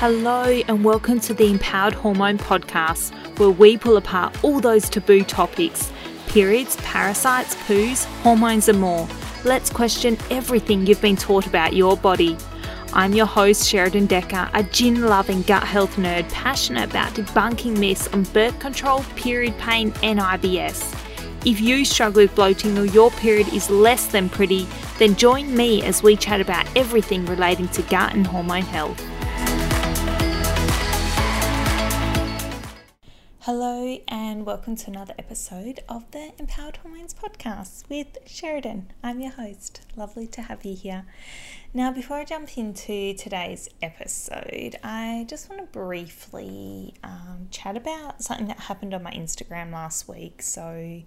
Hello, 0.00 0.44
and 0.44 0.82
welcome 0.82 1.20
to 1.20 1.34
the 1.34 1.50
Empowered 1.50 1.92
Hormone 1.92 2.38
Podcast, 2.38 3.12
where 3.38 3.50
we 3.50 3.76
pull 3.76 3.98
apart 3.98 4.42
all 4.42 4.58
those 4.58 4.88
taboo 4.88 5.22
topics 5.24 5.92
periods, 6.28 6.76
parasites, 6.76 7.54
poos, 7.66 8.06
hormones, 8.22 8.70
and 8.70 8.80
more. 8.80 9.06
Let's 9.44 9.68
question 9.68 10.16
everything 10.30 10.86
you've 10.86 11.02
been 11.02 11.16
taught 11.16 11.46
about 11.46 11.74
your 11.74 11.98
body. 11.98 12.38
I'm 12.94 13.12
your 13.12 13.26
host, 13.26 13.70
Sheradyn 13.70 14.06
Dekker, 14.06 14.48
a 14.54 14.62
gin 14.62 15.02
loving 15.02 15.42
gut 15.42 15.64
health 15.64 15.96
nerd 15.96 16.32
passionate 16.32 16.88
about 16.88 17.12
debunking 17.12 17.76
myths 17.76 18.08
on 18.08 18.22
birth 18.22 18.58
control, 18.58 19.04
period 19.16 19.58
pain, 19.58 19.92
and 20.02 20.18
IBS. 20.18 20.96
If 21.44 21.60
you 21.60 21.84
struggle 21.84 22.22
with 22.22 22.34
bloating 22.34 22.78
or 22.78 22.86
your 22.86 23.10
period 23.10 23.52
is 23.52 23.68
less 23.68 24.06
than 24.06 24.30
pretty, 24.30 24.66
then 24.98 25.14
join 25.16 25.54
me 25.54 25.82
as 25.82 26.02
we 26.02 26.16
chat 26.16 26.40
about 26.40 26.66
everything 26.74 27.26
relating 27.26 27.68
to 27.68 27.82
gut 27.82 28.14
and 28.14 28.26
hormone 28.26 28.62
health. 28.62 29.09
Hello, 33.44 33.96
and 34.06 34.44
welcome 34.44 34.76
to 34.76 34.90
another 34.90 35.14
episode 35.18 35.80
of 35.88 36.04
the 36.10 36.32
Empowered 36.38 36.76
Hormones 36.76 37.14
podcast 37.14 37.88
with 37.88 38.18
Sheradyn. 38.26 38.88
I'm 39.02 39.18
your 39.18 39.30
host. 39.30 39.80
Lovely 39.96 40.26
to 40.26 40.42
have 40.42 40.62
you 40.62 40.76
here. 40.76 41.06
Now, 41.72 41.90
before 41.90 42.18
I 42.18 42.26
jump 42.26 42.58
into 42.58 43.14
today's 43.14 43.70
episode, 43.80 44.76
I 44.84 45.24
just 45.26 45.48
want 45.48 45.62
to 45.62 45.66
briefly 45.72 46.92
um, 47.02 47.48
chat 47.50 47.78
about 47.78 48.22
something 48.22 48.48
that 48.48 48.60
happened 48.60 48.92
on 48.92 49.02
my 49.02 49.12
Instagram 49.12 49.72
last 49.72 50.06
week. 50.06 50.42
So, 50.42 51.00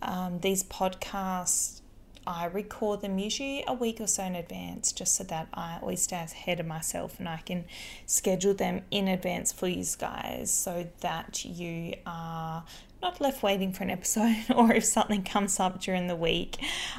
um, 0.00 0.38
these 0.42 0.62
podcasts 0.62 1.80
I 2.26 2.46
record 2.46 3.00
them 3.00 3.18
usually 3.18 3.64
a 3.66 3.74
week 3.74 4.00
or 4.00 4.06
so 4.06 4.24
in 4.24 4.34
advance 4.34 4.92
just 4.92 5.14
so 5.14 5.24
that 5.24 5.48
I 5.52 5.78
always 5.80 6.02
stay 6.02 6.16
ahead 6.16 6.60
of 6.60 6.66
myself 6.66 7.18
and 7.18 7.28
I 7.28 7.38
can 7.38 7.64
schedule 8.06 8.54
them 8.54 8.82
in 8.90 9.08
advance 9.08 9.52
for 9.52 9.68
you 9.68 9.84
guys 9.98 10.50
so 10.50 10.86
that 11.00 11.44
you 11.44 11.94
are 12.06 12.64
not 13.02 13.20
left 13.20 13.42
waiting 13.42 13.72
for 13.72 13.84
an 13.84 13.90
episode 13.90 14.44
or 14.54 14.72
if 14.72 14.84
something 14.84 15.22
comes 15.22 15.60
up 15.60 15.80
during 15.80 16.06
the 16.06 16.16
week, 16.16 16.56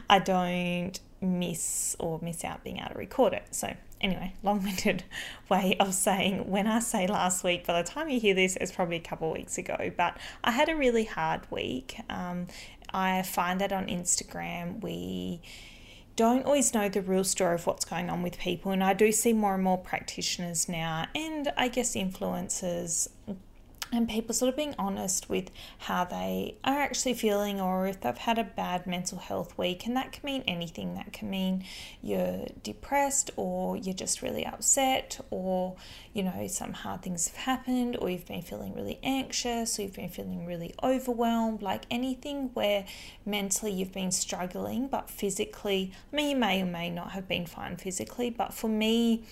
I 0.10 0.20
don't 0.20 1.00
miss 1.22 1.96
or 2.00 2.20
miss 2.22 2.44
out 2.44 2.64
being 2.64 2.78
able 2.78 2.90
to 2.90 2.98
record 2.98 3.34
it. 3.34 3.48
So 3.52 3.74
anyway, 4.02 4.34
long-winded 4.44 5.04
way 5.50 5.76
of 5.80 5.94
saying 5.94 6.50
when 6.50 6.68
I 6.68 6.80
say 6.80 7.08
last 7.08 7.44
week, 7.44 7.66
by 7.66 7.82
the 7.82 7.88
time 7.88 8.10
you 8.10 8.20
hear 8.20 8.36
this, 8.36 8.58
it's 8.62 8.72
probably 8.72 8.98
a 8.98 9.02
couple 9.02 9.30
of 9.30 9.38
weeks 9.38 9.58
ago. 9.58 9.92
But 9.96 10.18
I 10.44 10.52
had 10.52 10.70
a 10.70 10.76
really 10.76 11.06
hard 11.06 11.50
week. 11.50 12.00
Um, 12.10 12.48
I 12.96 13.24
find 13.24 13.60
that 13.60 13.74
on 13.74 13.88
Instagram 13.88 14.82
we 14.82 15.42
don't 16.16 16.46
always 16.46 16.74
know 16.74 16.88
the 16.88 17.02
real 17.02 17.26
story 17.26 17.56
of 17.56 17.68
what's 17.68 17.84
going 17.84 18.10
on 18.10 18.24
with 18.24 18.40
people, 18.40 18.72
and 18.72 18.82
I 18.82 18.94
do 18.94 19.12
see 19.12 19.34
more 19.34 19.56
and 19.56 19.64
more 19.64 19.78
practitioners 19.78 20.70
now, 20.70 21.08
and 21.14 21.52
I 21.58 21.68
guess 21.68 21.94
influencers 21.96 23.10
and 23.92 24.10
people 24.10 24.34
sort 24.34 24.50
of 24.50 24.56
being 24.56 24.76
honest 24.78 25.30
with 25.30 25.52
how 25.80 26.04
they 26.04 26.56
are 26.64 26.82
actually 26.82 27.14
feeling 27.14 27.62
or 27.62 27.88
if 27.88 28.02
they've 28.02 28.18
had 28.18 28.38
a 28.38 28.44
bad 28.44 28.88
mental 28.88 29.18
health 29.18 29.58
week. 29.58 29.86
And 29.86 29.96
that 29.96 30.12
can 30.12 30.22
mean 30.26 30.44
anything. 30.48 30.96
That 30.96 31.14
can 31.14 31.30
mean 31.30 31.64
you're 32.02 32.46
depressed 32.64 33.32
or 33.36 33.78
you're 33.78 33.94
just 33.94 34.22
really 34.22 34.46
upset 34.46 35.20
or 35.30 35.76
you 36.14 36.24
know 36.24 36.48
some 36.48 36.74
hard 36.74 37.04
things 37.04 37.28
have 37.28 37.38
happened 37.38 37.98
or 38.00 38.10
you've 38.10 38.26
been 38.26 38.42
feeling 38.42 38.74
really 38.74 39.00
anxious 39.04 39.78
or 39.78 39.84
you've 39.84 39.94
been 39.94 40.10
feeling 40.10 40.46
really 40.46 40.74
overwhelmed. 40.84 41.62
Like 41.62 41.86
anything 41.90 42.50
where 42.54 42.86
mentally 43.26 43.72
you've 43.72 43.94
been 43.94 44.12
struggling 44.12 44.88
but 44.88 45.10
physically 45.10 45.94
I 46.12 46.16
mean 46.16 46.30
you 46.32 46.36
may 46.36 46.62
or 46.62 46.66
may 46.66 46.90
not 46.90 47.12
have 47.12 47.28
been 47.28 47.46
fine 47.46 47.78
physically 47.78 48.30
but 48.30 48.54
for 48.54 48.68
me 48.68 49.24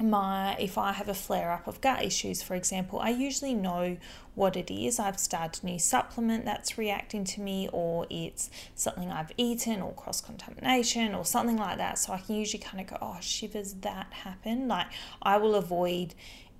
my 0.00 0.56
if 0.58 0.76
I 0.76 0.92
have 0.92 1.08
a 1.08 1.14
flare 1.14 1.52
up 1.52 1.66
of 1.66 1.80
gut 1.80 2.02
issues, 2.02 2.42
for 2.42 2.54
example, 2.54 2.98
I 2.98 3.10
usually 3.10 3.54
know 3.54 3.96
what 4.34 4.56
it 4.56 4.70
is. 4.70 4.98
I've 4.98 5.18
started 5.18 5.62
a 5.62 5.66
new 5.66 5.78
supplement 5.78 6.44
that's 6.44 6.76
reacting 6.76 7.24
to 7.24 7.40
me, 7.40 7.68
or 7.72 8.06
it's 8.10 8.50
something 8.74 9.10
I've 9.10 9.32
eaten, 9.36 9.80
or 9.80 9.92
cross 9.92 10.20
contamination, 10.20 11.14
or 11.14 11.24
something 11.24 11.56
like 11.56 11.78
that. 11.78 11.98
So 11.98 12.12
I 12.12 12.18
can 12.18 12.34
usually 12.34 12.62
kind 12.62 12.80
of 12.80 12.86
go, 12.86 12.98
oh, 13.00 13.18
shivers, 13.20 13.74
that 13.82 14.08
happened. 14.10 14.68
Like 14.68 14.86
I 15.22 15.36
will 15.36 15.54
avoid 15.54 16.14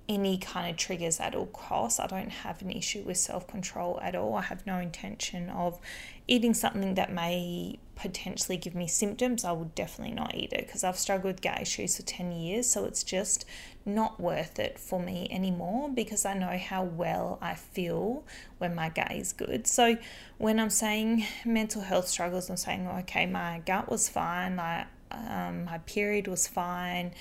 any 0.07 0.37
kind 0.37 0.69
of 0.69 0.77
triggers 0.77 1.19
at 1.19 1.35
all 1.35 1.47
costs. 1.47 1.99
I 1.99 2.07
don't 2.07 2.29
have 2.29 2.61
an 2.61 2.71
issue 2.71 3.03
with 3.03 3.17
self 3.17 3.47
control 3.47 3.99
at 4.01 4.15
all. 4.15 4.35
I 4.35 4.41
have 4.43 4.65
no 4.65 4.79
intention 4.79 5.49
of 5.49 5.79
eating 6.27 6.53
something 6.53 6.95
that 6.95 7.11
may 7.11 7.79
potentially 7.95 8.57
give 8.57 8.75
me 8.75 8.87
symptoms. 8.87 9.43
I 9.43 9.51
would 9.51 9.73
definitely 9.73 10.15
not 10.15 10.35
eat 10.35 10.51
it 10.53 10.65
because 10.65 10.83
I've 10.83 10.97
struggled 10.97 11.35
with 11.35 11.41
gut 11.41 11.61
issues 11.61 11.97
for 11.97 12.03
10 12.03 12.31
years. 12.33 12.69
So 12.69 12.85
it's 12.85 13.03
just 13.03 13.45
not 13.85 14.19
worth 14.19 14.59
it 14.59 14.77
for 14.77 14.99
me 14.99 15.27
anymore 15.31 15.89
because 15.89 16.25
I 16.25 16.33
know 16.33 16.57
how 16.57 16.83
well 16.83 17.37
I 17.41 17.55
feel 17.55 18.23
when 18.57 18.75
my 18.75 18.89
gut 18.89 19.11
is 19.11 19.33
good. 19.33 19.67
So 19.67 19.97
when 20.37 20.59
I'm 20.59 20.69
saying 20.69 21.25
mental 21.45 21.81
health 21.81 22.07
struggles, 22.07 22.49
I'm 22.49 22.57
saying, 22.57 22.87
okay, 22.87 23.25
my 23.25 23.61
gut 23.65 23.89
was 23.89 24.09
fine, 24.09 24.55
my, 24.55 24.85
um, 25.11 25.65
my 25.65 25.77
period 25.79 26.27
was 26.27 26.47
fine. 26.47 27.13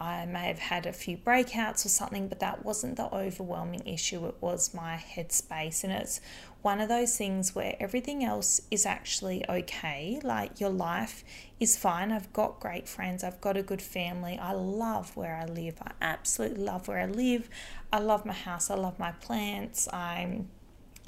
I 0.00 0.24
may 0.24 0.46
have 0.46 0.58
had 0.58 0.86
a 0.86 0.94
few 0.94 1.18
breakouts 1.18 1.84
or 1.84 1.90
something, 1.90 2.28
but 2.28 2.40
that 2.40 2.64
wasn't 2.64 2.96
the 2.96 3.14
overwhelming 3.14 3.86
issue. 3.86 4.26
It 4.26 4.36
was 4.40 4.72
my 4.72 4.96
headspace. 4.96 5.84
And 5.84 5.92
it's 5.92 6.22
one 6.62 6.80
of 6.80 6.88
those 6.88 7.18
things 7.18 7.54
where 7.54 7.76
everything 7.78 8.24
else 8.24 8.62
is 8.70 8.86
actually 8.86 9.44
okay. 9.46 10.18
Like 10.22 10.58
your 10.58 10.70
life 10.70 11.22
is 11.58 11.76
fine. 11.76 12.12
I've 12.12 12.32
got 12.32 12.60
great 12.60 12.88
friends. 12.88 13.22
I've 13.22 13.42
got 13.42 13.58
a 13.58 13.62
good 13.62 13.82
family. 13.82 14.38
I 14.38 14.52
love 14.52 15.14
where 15.18 15.36
I 15.36 15.44
live. 15.44 15.74
I 15.82 15.92
absolutely 16.00 16.64
love 16.64 16.88
where 16.88 17.00
I 17.00 17.06
live. 17.06 17.50
I 17.92 17.98
love 17.98 18.24
my 18.24 18.32
house. 18.32 18.70
I 18.70 18.76
love 18.76 18.98
my 18.98 19.12
plants. 19.12 19.86
I'm 19.92 20.48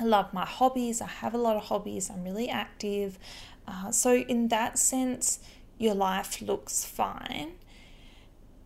I 0.01 0.05
love 0.05 0.35
my 0.35 0.45
hobbies. 0.45 1.01
I 1.01 1.07
have 1.07 1.33
a 1.33 1.39
lot 1.39 1.57
of 1.57 1.65
hobbies. 1.65 2.11
I'm 2.11 2.25
really 2.25 2.49
active. 2.49 3.19
Uh, 3.69 3.93
so, 3.93 4.17
in 4.17 4.49
that 4.49 4.79
sense, 4.79 5.39
your 5.79 5.95
life 5.95 6.43
looks 6.43 6.85
fine. 6.85 7.53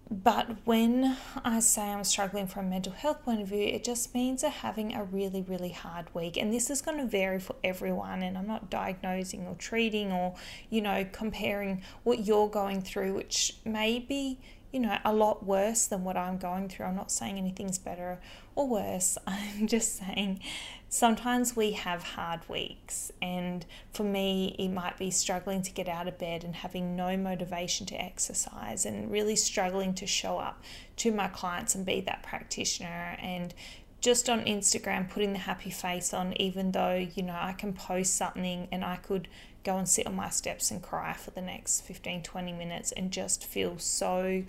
But 0.09 0.59
when 0.65 1.17
I 1.45 1.59
say 1.59 1.83
I'm 1.83 2.05
struggling 2.05 2.47
from 2.47 2.67
a 2.67 2.71
mental 2.71 2.93
health 2.93 3.25
point 3.25 3.41
of 3.41 3.49
view, 3.49 3.65
it 3.65 3.83
just 3.83 4.15
means 4.15 4.45
I'm 4.45 4.53
having 4.53 4.95
a 4.95 5.03
really, 5.03 5.43
really 5.43 5.71
hard 5.71 6.15
week. 6.15 6.37
And 6.37 6.53
this 6.53 6.71
is 6.71 6.81
going 6.81 6.99
to 6.99 7.07
vary 7.07 7.41
for 7.41 7.57
everyone. 7.65 8.23
And 8.23 8.39
I'm 8.39 8.47
not 8.47 8.71
diagnosing 8.71 9.47
or 9.49 9.57
treating 9.57 10.13
or, 10.13 10.37
you 10.71 10.81
know, 10.81 11.05
comparing 11.11 11.83
what 12.05 12.25
you're 12.25 12.49
going 12.49 12.83
through, 12.83 13.15
which 13.15 13.57
may 13.65 13.99
be, 13.99 14.39
you 14.73 14.79
know, 14.79 14.97
a 15.05 15.13
lot 15.13 15.45
worse 15.45 15.87
than 15.87 16.05
what 16.05 16.17
I'm 16.17 16.39
going 16.39 16.69
through. 16.69 16.87
I'm 16.87 16.97
not 16.97 17.11
saying 17.11 17.37
anything's 17.37 17.79
better 17.79 18.21
or 18.57 18.67
worse. 18.67 19.17
I'm 19.27 19.69
just 19.69 19.97
saying 19.97 20.41
sometimes 20.89 21.55
we 21.55 21.73
have 21.73 22.03
hard 22.03 22.41
weeks, 22.49 23.13
and 23.23 23.65
for 23.93 24.03
me, 24.03 24.57
it 24.59 24.69
might 24.69 24.99
be 24.99 25.11
struggling 25.11 25.63
to 25.63 25.71
get 25.71 25.89
out 25.89 26.09
of 26.09 26.19
bed 26.19 26.43
and 26.43 26.57
having 26.57 26.97
no 26.97 27.17
motivation 27.17 27.87
to 27.87 27.95
exercise, 27.95 28.85
and 28.85 29.13
really 29.13 29.37
struggling 29.37 29.95
to 29.95 30.07
show 30.07 30.39
up 30.39 30.63
to 30.97 31.13
my 31.13 31.29
clients 31.29 31.75
and 31.75 31.87
be 31.87 32.01
that 32.01 32.25
practitioner. 32.25 33.17
And 33.21 33.55
just 34.01 34.29
on 34.29 34.45
Instagram, 34.45 35.09
putting 35.09 35.33
the 35.33 35.39
happy 35.41 35.71
face 35.71 36.13
on, 36.13 36.41
even 36.41 36.73
though 36.73 36.95
you 37.15 37.23
know 37.23 37.37
I 37.39 37.53
can 37.53 37.73
post 37.73 38.17
something 38.17 38.69
and 38.73 38.85
I 38.85 38.97
could 38.97 39.29
go 39.65 39.79
and 39.79 39.89
sit 39.89 40.07
on 40.07 40.15
my 40.15 40.31
steps 40.31 40.71
and 40.71 40.81
cry 40.81 41.13
for 41.13 41.33
the 41.33 41.41
next 41.41 41.81
15 41.81 42.23
20 42.23 42.53
minutes 42.53 42.93
and 42.93 43.11
just 43.11 43.45
feel 43.45 43.79
so 43.79 44.45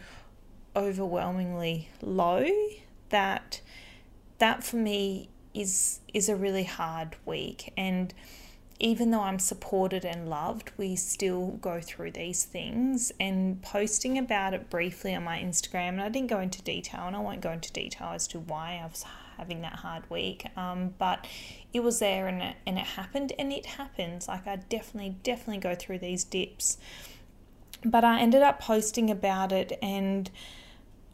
overwhelmingly 0.75 1.89
low 2.03 2.45
that 3.09 3.61
that 4.39 4.63
for 4.63 4.77
me 4.77 5.29
is 5.53 5.99
is 6.13 6.29
a 6.29 6.35
really 6.35 6.63
hard 6.63 7.15
week 7.25 7.73
and 7.77 8.13
even 8.79 9.09
though 9.09 9.21
I'm 9.21 9.39
supported 9.39 10.05
and 10.05 10.29
loved, 10.29 10.71
we 10.77 10.95
still 10.95 11.57
go 11.61 11.81
through 11.81 12.11
these 12.11 12.45
things. 12.45 13.11
And 13.19 13.61
posting 13.61 14.17
about 14.17 14.53
it 14.53 14.69
briefly 14.69 15.15
on 15.15 15.23
my 15.23 15.39
Instagram, 15.39 15.89
and 15.89 16.01
I 16.01 16.09
didn't 16.09 16.29
go 16.29 16.39
into 16.39 16.61
detail, 16.61 17.07
and 17.07 17.15
I 17.15 17.19
won't 17.19 17.41
go 17.41 17.51
into 17.51 17.71
detail 17.71 18.09
as 18.13 18.27
to 18.29 18.39
why 18.39 18.79
I 18.83 18.85
was 18.87 19.03
having 19.37 19.61
that 19.61 19.77
hard 19.77 20.09
week. 20.09 20.45
Um, 20.55 20.93
but 20.97 21.25
it 21.73 21.81
was 21.81 21.99
there, 21.99 22.27
and 22.27 22.41
it, 22.41 22.55
and 22.67 22.77
it 22.77 22.85
happened, 22.85 23.33
and 23.39 23.51
it 23.51 23.65
happens. 23.65 24.27
Like 24.27 24.45
I 24.45 24.57
definitely, 24.57 25.15
definitely 25.23 25.57
go 25.57 25.73
through 25.73 25.99
these 25.99 26.23
dips. 26.23 26.77
But 27.83 28.03
I 28.03 28.19
ended 28.19 28.43
up 28.43 28.59
posting 28.59 29.09
about 29.09 29.51
it, 29.51 29.77
and 29.81 30.29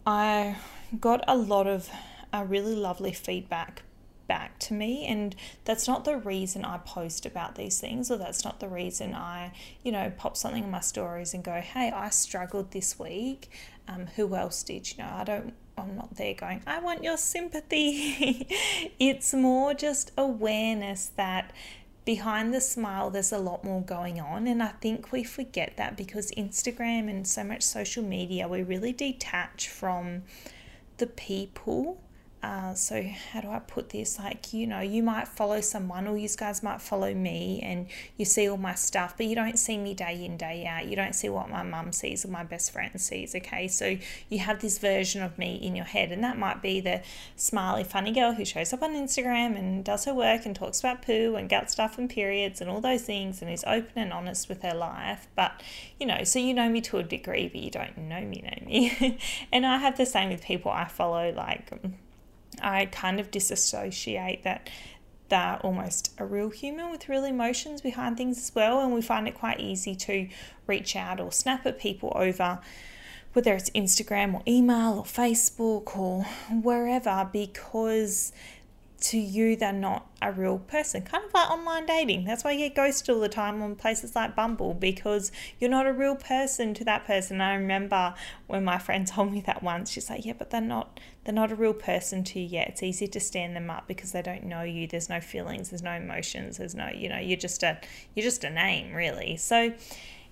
I 0.06 0.58
got 1.00 1.24
a 1.30 1.38
lot 1.38 1.66
of 1.66 1.90
a 2.34 2.44
really 2.44 2.76
lovely 2.76 3.14
feedback 3.14 3.84
back 4.28 4.58
to 4.58 4.74
me 4.74 5.06
and 5.06 5.36
that's 5.66 5.88
not 5.88 6.06
the 6.06 6.18
reason 6.18 6.64
I 6.64 6.78
post 6.80 7.26
about 7.26 7.56
these 7.56 7.80
things 7.80 8.10
or 8.10 8.18
that's 8.18 8.44
not 8.44 8.60
the 8.60 8.70
reason 8.70 9.14
I 9.14 9.52
you 9.84 9.92
know 9.92 10.12
pop 10.18 10.38
something 10.38 10.64
in 10.64 10.72
my 10.72 10.80
stories 10.80 11.34
and 11.34 11.44
go 11.44 11.60
hey 11.62 11.92
I 11.92 12.10
struggled 12.10 12.72
this 12.72 12.98
week. 12.98 13.50
Um, 13.88 14.08
who 14.16 14.34
else 14.34 14.64
did 14.64 14.90
you 14.90 15.04
know? 15.04 15.12
I 15.14 15.24
don't 15.24 15.54
I'm 15.78 15.96
not 15.96 16.16
there 16.16 16.34
going 16.34 16.64
I 16.66 16.80
want 16.80 17.04
your 17.04 17.18
sympathy. 17.18 18.48
It's 19.00 19.34
more 19.34 19.74
just 19.74 20.12
awareness 20.18 21.12
that 21.18 21.52
behind 22.06 22.54
the 22.54 22.62
smile 22.62 23.10
there's 23.10 23.32
a 23.32 23.38
lot 23.38 23.64
more 23.64 23.82
going 23.82 24.20
on 24.22 24.48
and 24.48 24.64
I 24.64 24.70
think 24.70 25.12
we 25.12 25.24
forget 25.24 25.76
that 25.78 25.98
because 25.98 26.32
Instagram 26.32 27.10
and 27.10 27.28
so 27.28 27.44
much 27.44 27.64
social 27.64 28.04
media 28.04 28.48
we 28.48 28.64
really 28.64 28.94
detach 28.94 29.68
from 29.68 30.24
the 30.98 31.08
people 31.08 32.03
uh, 32.44 32.74
so 32.74 33.02
how 33.32 33.40
do 33.40 33.50
I 33.50 33.60
put 33.60 33.92
this? 33.92 34.20
Like, 34.20 34.52
you 34.52 34.68
know, 34.68 34.82
you 34.82 35.02
might 35.02 35.30
follow 35.30 35.62
someone 35.62 36.08
or 36.08 36.18
you 36.18 36.28
guys 36.36 36.62
might 36.62 36.82
follow 36.82 37.14
me 37.14 37.62
and 37.64 37.88
you 38.18 38.26
see 38.26 38.50
all 38.50 38.58
my 38.58 38.76
stuff, 38.76 39.16
but 39.16 39.28
you 39.28 39.36
don't 39.36 39.58
see 39.58 39.78
me 39.78 39.94
day 39.94 40.26
in, 40.26 40.36
day 40.36 40.66
out. 40.66 40.86
You 40.86 40.98
don't 40.98 41.16
see 41.16 41.30
what 41.30 41.50
my 41.50 41.64
mum 41.64 41.94
sees 41.94 42.26
or 42.26 42.28
my 42.28 42.44
best 42.44 42.72
friend 42.72 43.00
sees, 43.00 43.34
okay? 43.34 43.70
So 43.70 43.96
you 44.28 44.40
have 44.40 44.60
this 44.60 44.78
version 44.78 45.24
of 45.24 45.38
me 45.38 45.56
in 45.56 45.74
your 45.74 45.86
head, 45.86 46.12
and 46.12 46.22
that 46.26 46.38
might 46.38 46.62
be 46.62 46.82
the 46.82 47.02
smiley, 47.38 47.86
funny 47.86 48.12
girl 48.12 48.34
who 48.34 48.44
shows 48.44 48.74
up 48.74 48.82
on 48.82 48.92
Instagram 48.92 49.58
and 49.58 49.86
does 49.86 50.04
her 50.04 50.14
work 50.14 50.46
and 50.46 50.54
talks 50.54 50.82
about 50.82 51.02
poo 51.02 51.36
and 51.36 51.50
gut 51.50 51.72
stuff 51.72 51.98
and 51.98 52.10
periods 52.10 52.60
and 52.60 52.70
all 52.70 52.82
those 52.82 53.04
things 53.04 53.42
and 53.42 53.50
is 53.50 53.64
open 53.66 53.94
and 53.96 54.12
honest 54.12 54.50
with 54.50 54.64
her 54.64 54.74
life. 54.76 55.28
But, 55.38 55.64
you 55.98 56.06
know, 56.06 56.26
so 56.26 56.40
you 56.40 56.54
know 56.54 56.68
me 56.68 56.82
to 56.82 56.98
a 56.98 57.04
degree, 57.04 57.48
but 57.48 57.62
you 57.62 57.72
don't 57.72 57.98
know 57.98 58.20
me, 58.20 58.42
know 58.42 58.68
me. 58.68 59.18
and 59.54 59.66
I 59.66 59.78
have 59.78 59.96
the 59.96 60.06
same 60.06 60.30
with 60.30 60.44
people 60.44 60.72
I 60.72 60.90
follow, 60.90 61.32
like, 61.32 61.72
I 62.64 62.86
kind 62.88 63.20
of 63.20 63.32
disassociate 63.32 64.44
that 64.44 64.70
they're 65.30 65.60
almost 65.64 66.14
a 66.18 66.26
real 66.26 66.50
human 66.50 66.92
with 66.92 67.10
real 67.10 67.24
emotions 67.24 67.82
behind 67.82 68.18
things 68.18 68.38
as 68.38 68.54
well. 68.54 68.80
And 68.82 68.94
we 68.94 69.02
find 69.02 69.28
it 69.28 69.36
quite 69.36 69.60
easy 69.60 69.96
to 69.96 70.28
reach 70.68 70.96
out 70.96 71.20
or 71.20 71.32
snap 71.32 71.66
at 71.66 71.80
people 71.80 72.14
over 72.16 72.60
whether 73.34 73.54
it's 73.54 73.72
Instagram 73.72 74.36
or 74.36 74.44
email 74.48 75.00
or 75.00 75.04
Facebook 75.04 75.98
or 75.98 76.24
wherever 76.62 77.28
because 77.32 78.32
to 79.04 79.18
you 79.18 79.56
they're 79.56 79.74
not 79.74 80.08
a 80.22 80.32
real 80.32 80.58
person. 80.58 81.02
Kind 81.02 81.26
of 81.26 81.34
like 81.34 81.50
online 81.50 81.86
dating. 81.86 82.24
That's 82.24 82.44
why 82.44 82.54
you 82.54 82.70
get 82.70 82.76
ghosted 82.76 83.14
all 83.14 83.20
the 83.20 83.28
time 83.28 83.62
on 83.62 83.76
places 83.76 84.16
like 84.16 84.36
Bumble 84.36 84.74
because 84.74 85.32
you're 85.60 85.70
not 85.70 85.86
a 85.86 85.92
real 85.92 86.16
person 86.16 86.74
to 86.76 86.86
that 86.86 87.06
person. 87.06 87.42
I 87.42 87.56
remember 87.56 88.14
when 88.48 88.64
my 88.64 88.78
friend 88.78 89.06
told 89.08 89.32
me 89.32 89.42
that 89.42 89.62
once, 89.62 89.92
she's 89.92 90.10
like, 90.10 90.26
Yeah, 90.26 90.34
but 90.38 90.50
they're 90.50 90.62
not 90.62 91.00
they're 91.26 91.34
not 91.34 91.52
a 91.52 91.56
real 91.56 91.74
person 91.74 92.24
to 92.24 92.40
you 92.40 92.48
yet. 92.48 92.70
It's 92.70 92.84
easy 92.84 93.08
to 93.08 93.20
stand 93.20 93.56
them 93.56 93.70
up 93.70 93.88
because 93.88 94.14
they 94.14 94.22
don't 94.22 94.44
know 94.44 94.64
you. 94.64 94.88
There's 94.88 95.10
no 95.10 95.20
feelings, 95.20 95.70
there's 95.70 95.84
no 95.84 95.94
emotions, 95.94 96.58
there's 96.58 96.76
no, 96.76 96.90
you 96.90 97.10
know, 97.10 97.20
you're 97.20 97.38
just 97.38 97.62
a 97.64 97.80
you're 98.16 98.24
just 98.24 98.44
a 98.44 98.50
name, 98.50 98.94
really. 98.94 99.36
So 99.38 99.74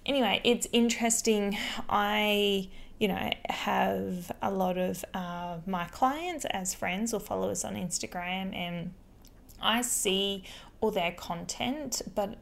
anyway, 0.05 0.41
it's 0.43 0.67
interesting. 0.71 1.57
I 1.89 2.69
you 3.01 3.07
know, 3.07 3.31
have 3.49 4.31
a 4.43 4.51
lot 4.51 4.77
of 4.77 5.03
uh, 5.15 5.57
my 5.65 5.85
clients 5.85 6.45
as 6.45 6.75
friends 6.75 7.15
or 7.15 7.19
followers 7.19 7.65
on 7.65 7.73
Instagram, 7.73 8.55
and 8.55 8.93
I 9.59 9.81
see 9.81 10.43
all 10.81 10.91
their 10.91 11.11
content, 11.11 12.03
but 12.13 12.37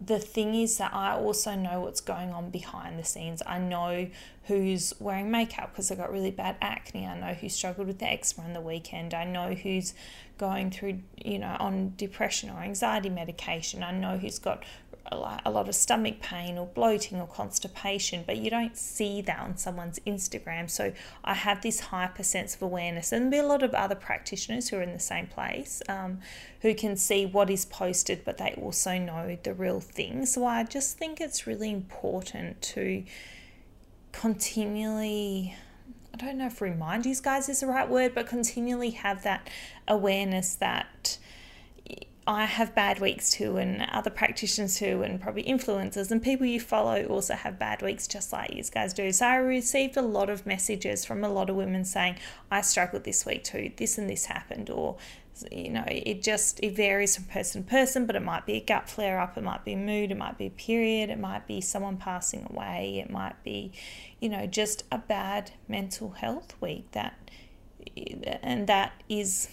the 0.00 0.20
thing 0.20 0.54
is 0.54 0.78
that 0.78 0.94
I 0.94 1.16
also 1.16 1.56
know 1.56 1.80
what's 1.80 2.00
going 2.00 2.30
on 2.30 2.50
behind 2.50 3.00
the 3.00 3.04
scenes. 3.04 3.42
I 3.46 3.58
know 3.58 4.08
who's 4.44 4.94
wearing 5.00 5.28
makeup 5.28 5.72
because 5.72 5.88
they 5.88 5.96
got 5.96 6.12
really 6.12 6.30
bad 6.30 6.56
acne. 6.60 7.04
I 7.04 7.18
know 7.18 7.34
who 7.34 7.48
struggled 7.48 7.88
with 7.88 7.98
the 7.98 8.08
eczema 8.08 8.46
on 8.46 8.52
the 8.52 8.60
weekend. 8.60 9.12
I 9.12 9.24
know 9.24 9.54
who's 9.54 9.92
going 10.38 10.70
through, 10.70 11.00
you 11.16 11.40
know, 11.40 11.56
on 11.58 11.94
depression 11.96 12.50
or 12.50 12.60
anxiety 12.60 13.08
medication. 13.08 13.82
I 13.82 13.90
know 13.90 14.18
who's 14.18 14.38
got 14.38 14.62
a 15.10 15.50
lot 15.50 15.68
of 15.68 15.74
stomach 15.74 16.20
pain 16.20 16.58
or 16.58 16.66
bloating 16.66 17.20
or 17.20 17.26
constipation, 17.26 18.24
but 18.26 18.36
you 18.36 18.50
don't 18.50 18.76
see 18.76 19.20
that 19.22 19.38
on 19.38 19.56
someone's 19.56 19.98
Instagram. 20.00 20.68
So 20.68 20.92
I 21.24 21.34
have 21.34 21.62
this 21.62 21.80
hyper 21.80 22.22
sense 22.22 22.54
of 22.54 22.62
awareness, 22.62 23.12
and 23.12 23.32
there'll 23.32 23.44
be 23.44 23.46
a 23.46 23.48
lot 23.48 23.62
of 23.62 23.74
other 23.74 23.94
practitioners 23.94 24.68
who 24.68 24.78
are 24.78 24.82
in 24.82 24.92
the 24.92 24.98
same 24.98 25.26
place 25.26 25.82
um, 25.88 26.20
who 26.62 26.74
can 26.74 26.96
see 26.96 27.26
what 27.26 27.50
is 27.50 27.64
posted, 27.64 28.24
but 28.24 28.38
they 28.38 28.54
also 28.60 28.98
know 28.98 29.38
the 29.42 29.54
real 29.54 29.80
thing. 29.80 30.26
So 30.26 30.44
I 30.44 30.64
just 30.64 30.98
think 30.98 31.20
it's 31.20 31.46
really 31.46 31.70
important 31.70 32.62
to 32.62 33.04
continually. 34.12 35.54
I 36.14 36.16
don't 36.16 36.38
know 36.38 36.46
if 36.46 36.62
remind 36.62 37.04
you 37.04 37.14
guys 37.22 37.48
is 37.48 37.60
the 37.60 37.66
right 37.66 37.88
word, 37.88 38.14
but 38.14 38.26
continually 38.26 38.90
have 38.90 39.22
that 39.24 39.48
awareness 39.86 40.54
that 40.56 41.18
I 42.28 42.44
have 42.44 42.74
bad 42.74 42.98
weeks 42.98 43.30
too, 43.30 43.56
and 43.56 43.82
other 43.92 44.10
practitioners 44.10 44.78
too, 44.78 45.02
and 45.02 45.20
probably 45.20 45.44
influencers 45.44 46.10
and 46.10 46.20
people 46.20 46.44
you 46.44 46.58
follow 46.58 47.04
also 47.04 47.34
have 47.34 47.58
bad 47.58 47.82
weeks, 47.82 48.08
just 48.08 48.32
like 48.32 48.52
you 48.52 48.64
guys 48.64 48.92
do. 48.92 49.12
So 49.12 49.26
I 49.26 49.36
received 49.36 49.96
a 49.96 50.02
lot 50.02 50.28
of 50.28 50.44
messages 50.44 51.04
from 51.04 51.22
a 51.22 51.28
lot 51.28 51.48
of 51.50 51.56
women 51.56 51.84
saying, 51.84 52.16
I 52.50 52.62
struggled 52.62 53.04
this 53.04 53.24
week 53.24 53.44
too, 53.44 53.70
this 53.76 53.96
and 53.96 54.10
this 54.10 54.24
happened, 54.24 54.70
or 54.70 54.96
you 55.52 55.70
know, 55.70 55.84
it 55.86 56.22
just 56.22 56.58
it 56.62 56.74
varies 56.74 57.14
from 57.14 57.26
person 57.26 57.62
to 57.62 57.70
person, 57.70 58.06
but 58.06 58.16
it 58.16 58.22
might 58.22 58.46
be 58.46 58.54
a 58.54 58.60
gut 58.60 58.88
flare 58.88 59.20
up, 59.20 59.36
it 59.36 59.44
might 59.44 59.64
be 59.64 59.76
mood, 59.76 60.10
it 60.10 60.16
might 60.16 60.38
be 60.38 60.50
period, 60.50 61.10
it 61.10 61.20
might 61.20 61.46
be 61.46 61.60
someone 61.60 61.96
passing 61.96 62.46
away, 62.50 63.02
it 63.04 63.10
might 63.10 63.40
be, 63.44 63.70
you 64.18 64.28
know, 64.28 64.46
just 64.46 64.82
a 64.90 64.98
bad 64.98 65.52
mental 65.68 66.10
health 66.10 66.54
week 66.60 66.90
that 66.92 67.30
and 68.42 68.66
that 68.66 68.92
is 69.08 69.48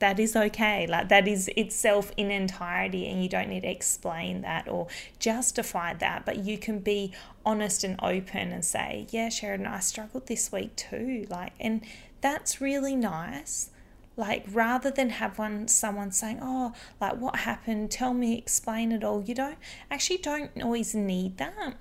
that 0.00 0.18
is 0.18 0.34
okay. 0.34 0.86
Like 0.86 1.08
that 1.08 1.28
is 1.28 1.48
itself 1.56 2.10
in 2.16 2.30
entirety, 2.30 3.06
and 3.06 3.22
you 3.22 3.28
don't 3.28 3.48
need 3.48 3.62
to 3.62 3.70
explain 3.70 4.42
that 4.42 4.68
or 4.68 4.88
justify 5.18 5.94
that. 5.94 6.26
But 6.26 6.38
you 6.38 6.58
can 6.58 6.80
be 6.80 7.12
honest 7.46 7.84
and 7.84 7.98
open 8.02 8.52
and 8.52 8.64
say, 8.64 9.06
"Yeah, 9.10 9.28
Sheradyn, 9.28 9.66
I 9.66 9.80
struggled 9.80 10.26
this 10.26 10.50
week 10.50 10.76
too." 10.76 11.26
Like, 11.30 11.52
and 11.60 11.82
that's 12.20 12.60
really 12.60 12.96
nice. 12.96 13.70
Like 14.16 14.44
rather 14.50 14.90
than 14.90 15.10
have 15.10 15.38
one 15.38 15.68
someone 15.68 16.10
saying, 16.10 16.40
"Oh, 16.42 16.72
like 17.00 17.16
what 17.16 17.36
happened? 17.36 17.90
Tell 17.90 18.12
me, 18.12 18.36
explain 18.36 18.92
it 18.92 19.04
all." 19.04 19.22
You 19.22 19.34
don't 19.34 19.58
actually 19.90 20.18
don't 20.18 20.62
always 20.62 20.94
need 20.94 21.38
that 21.38 21.76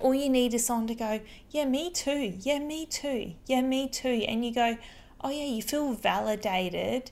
all 0.00 0.14
you 0.14 0.28
need 0.28 0.54
is 0.54 0.66
someone 0.66 0.86
to 0.86 0.94
go, 0.94 1.20
Yeah, 1.50 1.64
me 1.64 1.90
too. 1.90 2.34
Yeah, 2.40 2.58
me 2.60 2.86
too. 2.86 3.34
Yeah, 3.46 3.62
me 3.62 3.88
too. 3.88 4.24
And 4.28 4.44
you 4.44 4.54
go, 4.54 4.78
Oh, 5.20 5.30
yeah, 5.30 5.44
you 5.44 5.62
feel 5.62 5.92
validated 5.94 7.10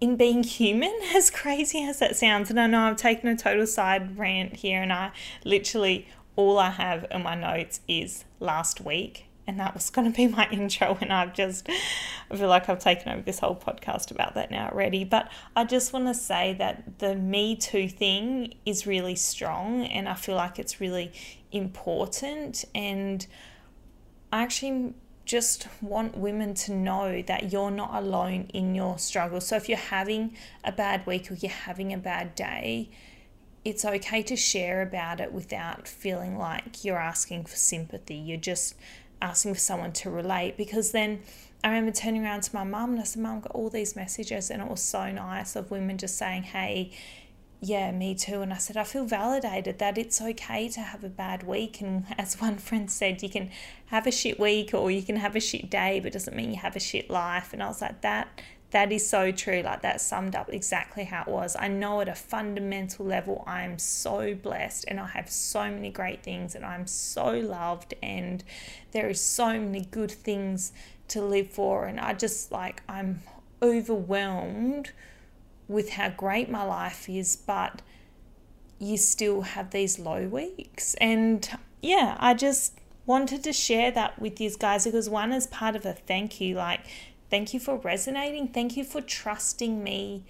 in 0.00 0.16
being 0.16 0.42
human, 0.42 0.94
as 1.14 1.30
crazy 1.30 1.82
as 1.82 1.98
that 1.98 2.16
sounds, 2.16 2.50
and 2.50 2.60
I 2.60 2.66
know 2.66 2.82
I've 2.82 2.96
taken 2.96 3.28
a 3.28 3.36
total 3.36 3.66
side 3.66 4.18
rant 4.18 4.56
here, 4.56 4.82
and 4.82 4.92
I 4.92 5.12
literally 5.44 6.08
all 6.36 6.58
I 6.58 6.70
have 6.70 7.06
in 7.10 7.22
my 7.22 7.34
notes 7.34 7.80
is 7.88 8.24
last 8.40 8.80
week, 8.80 9.26
and 9.46 9.58
that 9.58 9.74
was 9.74 9.90
going 9.90 10.10
to 10.10 10.16
be 10.16 10.26
my 10.26 10.48
intro. 10.50 10.96
And 11.00 11.12
I've 11.12 11.32
just, 11.32 11.68
I 12.30 12.36
feel 12.36 12.48
like 12.48 12.68
I've 12.68 12.78
taken 12.78 13.10
over 13.10 13.22
this 13.22 13.38
whole 13.38 13.56
podcast 13.56 14.10
about 14.10 14.34
that 14.34 14.50
now 14.50 14.68
already. 14.68 15.04
But 15.04 15.30
I 15.56 15.64
just 15.64 15.92
want 15.92 16.06
to 16.06 16.14
say 16.14 16.54
that 16.58 16.98
the 16.98 17.14
Me 17.14 17.56
Too 17.56 17.88
thing 17.88 18.54
is 18.64 18.86
really 18.86 19.16
strong, 19.16 19.84
and 19.86 20.08
I 20.08 20.14
feel 20.14 20.36
like 20.36 20.58
it's 20.58 20.80
really 20.80 21.12
important. 21.52 22.64
And 22.74 23.26
I 24.30 24.42
actually 24.42 24.94
just 25.26 25.66
want 25.82 26.16
women 26.16 26.54
to 26.54 26.72
know 26.72 27.20
that 27.22 27.52
you're 27.52 27.70
not 27.70 27.90
alone 27.92 28.48
in 28.54 28.74
your 28.74 28.96
struggle. 28.98 29.40
So 29.40 29.56
if 29.56 29.68
you're 29.68 29.76
having 29.76 30.36
a 30.64 30.72
bad 30.72 31.04
week 31.04 31.30
or 31.30 31.34
you're 31.34 31.50
having 31.50 31.92
a 31.92 31.98
bad 31.98 32.34
day, 32.36 32.88
it's 33.64 33.84
okay 33.84 34.22
to 34.22 34.36
share 34.36 34.80
about 34.80 35.20
it 35.20 35.32
without 35.32 35.88
feeling 35.88 36.38
like 36.38 36.84
you're 36.84 36.98
asking 36.98 37.44
for 37.46 37.56
sympathy. 37.56 38.14
You're 38.14 38.36
just 38.36 38.76
asking 39.20 39.54
for 39.54 39.60
someone 39.60 39.92
to 39.92 40.10
relate 40.10 40.56
because 40.56 40.92
then 40.92 41.20
I 41.64 41.70
remember 41.70 41.90
turning 41.90 42.24
around 42.24 42.42
to 42.42 42.54
my 42.54 42.62
mum 42.62 42.92
and 42.92 43.00
I 43.00 43.02
said, 43.02 43.20
Mum, 43.20 43.40
got 43.40 43.50
all 43.50 43.68
these 43.68 43.96
messages 43.96 44.50
and 44.50 44.62
it 44.62 44.68
was 44.68 44.80
so 44.80 45.10
nice 45.10 45.56
of 45.56 45.72
women 45.72 45.98
just 45.98 46.16
saying, 46.16 46.44
Hey, 46.44 46.92
yeah, 47.60 47.90
me 47.90 48.14
too. 48.14 48.42
And 48.42 48.52
I 48.52 48.58
said, 48.58 48.76
I 48.76 48.84
feel 48.84 49.04
validated 49.04 49.78
that 49.78 49.96
it's 49.96 50.20
okay 50.20 50.68
to 50.68 50.80
have 50.80 51.02
a 51.02 51.08
bad 51.08 51.42
week. 51.42 51.80
And 51.80 52.04
as 52.18 52.40
one 52.40 52.56
friend 52.56 52.90
said, 52.90 53.22
you 53.22 53.28
can 53.28 53.50
have 53.86 54.06
a 54.06 54.12
shit 54.12 54.38
week 54.38 54.74
or 54.74 54.90
you 54.90 55.02
can 55.02 55.16
have 55.16 55.36
a 55.36 55.40
shit 55.40 55.70
day, 55.70 56.00
but 56.00 56.08
it 56.08 56.12
doesn't 56.12 56.36
mean 56.36 56.50
you 56.50 56.60
have 56.60 56.76
a 56.76 56.80
shit 56.80 57.10
life. 57.10 57.52
And 57.52 57.62
I 57.62 57.68
was 57.68 57.80
like, 57.80 58.02
that 58.02 58.28
that 58.70 58.90
is 58.92 59.08
so 59.08 59.30
true. 59.30 59.62
Like 59.62 59.82
that 59.82 60.00
summed 60.00 60.34
up 60.34 60.50
exactly 60.52 61.04
how 61.04 61.22
it 61.22 61.28
was. 61.28 61.56
I 61.58 61.68
know 61.68 62.00
at 62.00 62.08
a 62.08 62.14
fundamental 62.14 63.06
level, 63.06 63.44
I'm 63.46 63.78
so 63.78 64.34
blessed 64.34 64.84
and 64.88 64.98
I 64.98 65.06
have 65.06 65.30
so 65.30 65.70
many 65.70 65.90
great 65.90 66.22
things 66.22 66.54
and 66.54 66.64
I'm 66.64 66.86
so 66.86 67.30
loved 67.30 67.94
and 68.02 68.42
there 68.92 69.08
is 69.08 69.20
so 69.20 69.58
many 69.58 69.82
good 69.90 70.10
things 70.10 70.72
to 71.08 71.22
live 71.22 71.48
for. 71.48 71.86
And 71.86 72.00
I 72.00 72.14
just 72.14 72.50
like, 72.50 72.82
I'm 72.88 73.20
overwhelmed 73.62 74.90
with 75.68 75.90
how 75.90 76.10
great 76.10 76.50
my 76.50 76.62
life 76.62 77.08
is, 77.08 77.36
but 77.36 77.82
you 78.78 78.96
still 78.96 79.42
have 79.42 79.70
these 79.70 79.98
low 79.98 80.28
weeks. 80.28 80.94
And 80.94 81.48
yeah, 81.82 82.16
I 82.18 82.34
just 82.34 82.78
wanted 83.06 83.44
to 83.44 83.52
share 83.52 83.90
that 83.92 84.18
with 84.18 84.40
you 84.40 84.50
guys 84.58 84.84
because 84.84 85.08
one 85.08 85.32
is 85.32 85.46
part 85.46 85.76
of 85.76 85.86
a 85.86 85.92
thank 85.92 86.40
you 86.40 86.56
like 86.56 86.80
thank 87.30 87.54
you 87.54 87.60
for 87.60 87.76
resonating 87.76 88.48
thank 88.48 88.76
you 88.76 88.82
for 88.82 89.00
trusting 89.00 89.82
me 89.82 90.24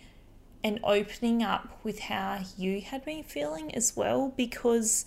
and 0.63 0.79
opening 0.85 1.43
up 1.43 1.79
with 1.83 2.01
how 2.01 2.39
you 2.59 2.81
had 2.83 3.03
been 3.05 3.23
feeling 3.23 3.75
as 3.75 3.97
well 3.97 4.33
because 4.37 5.07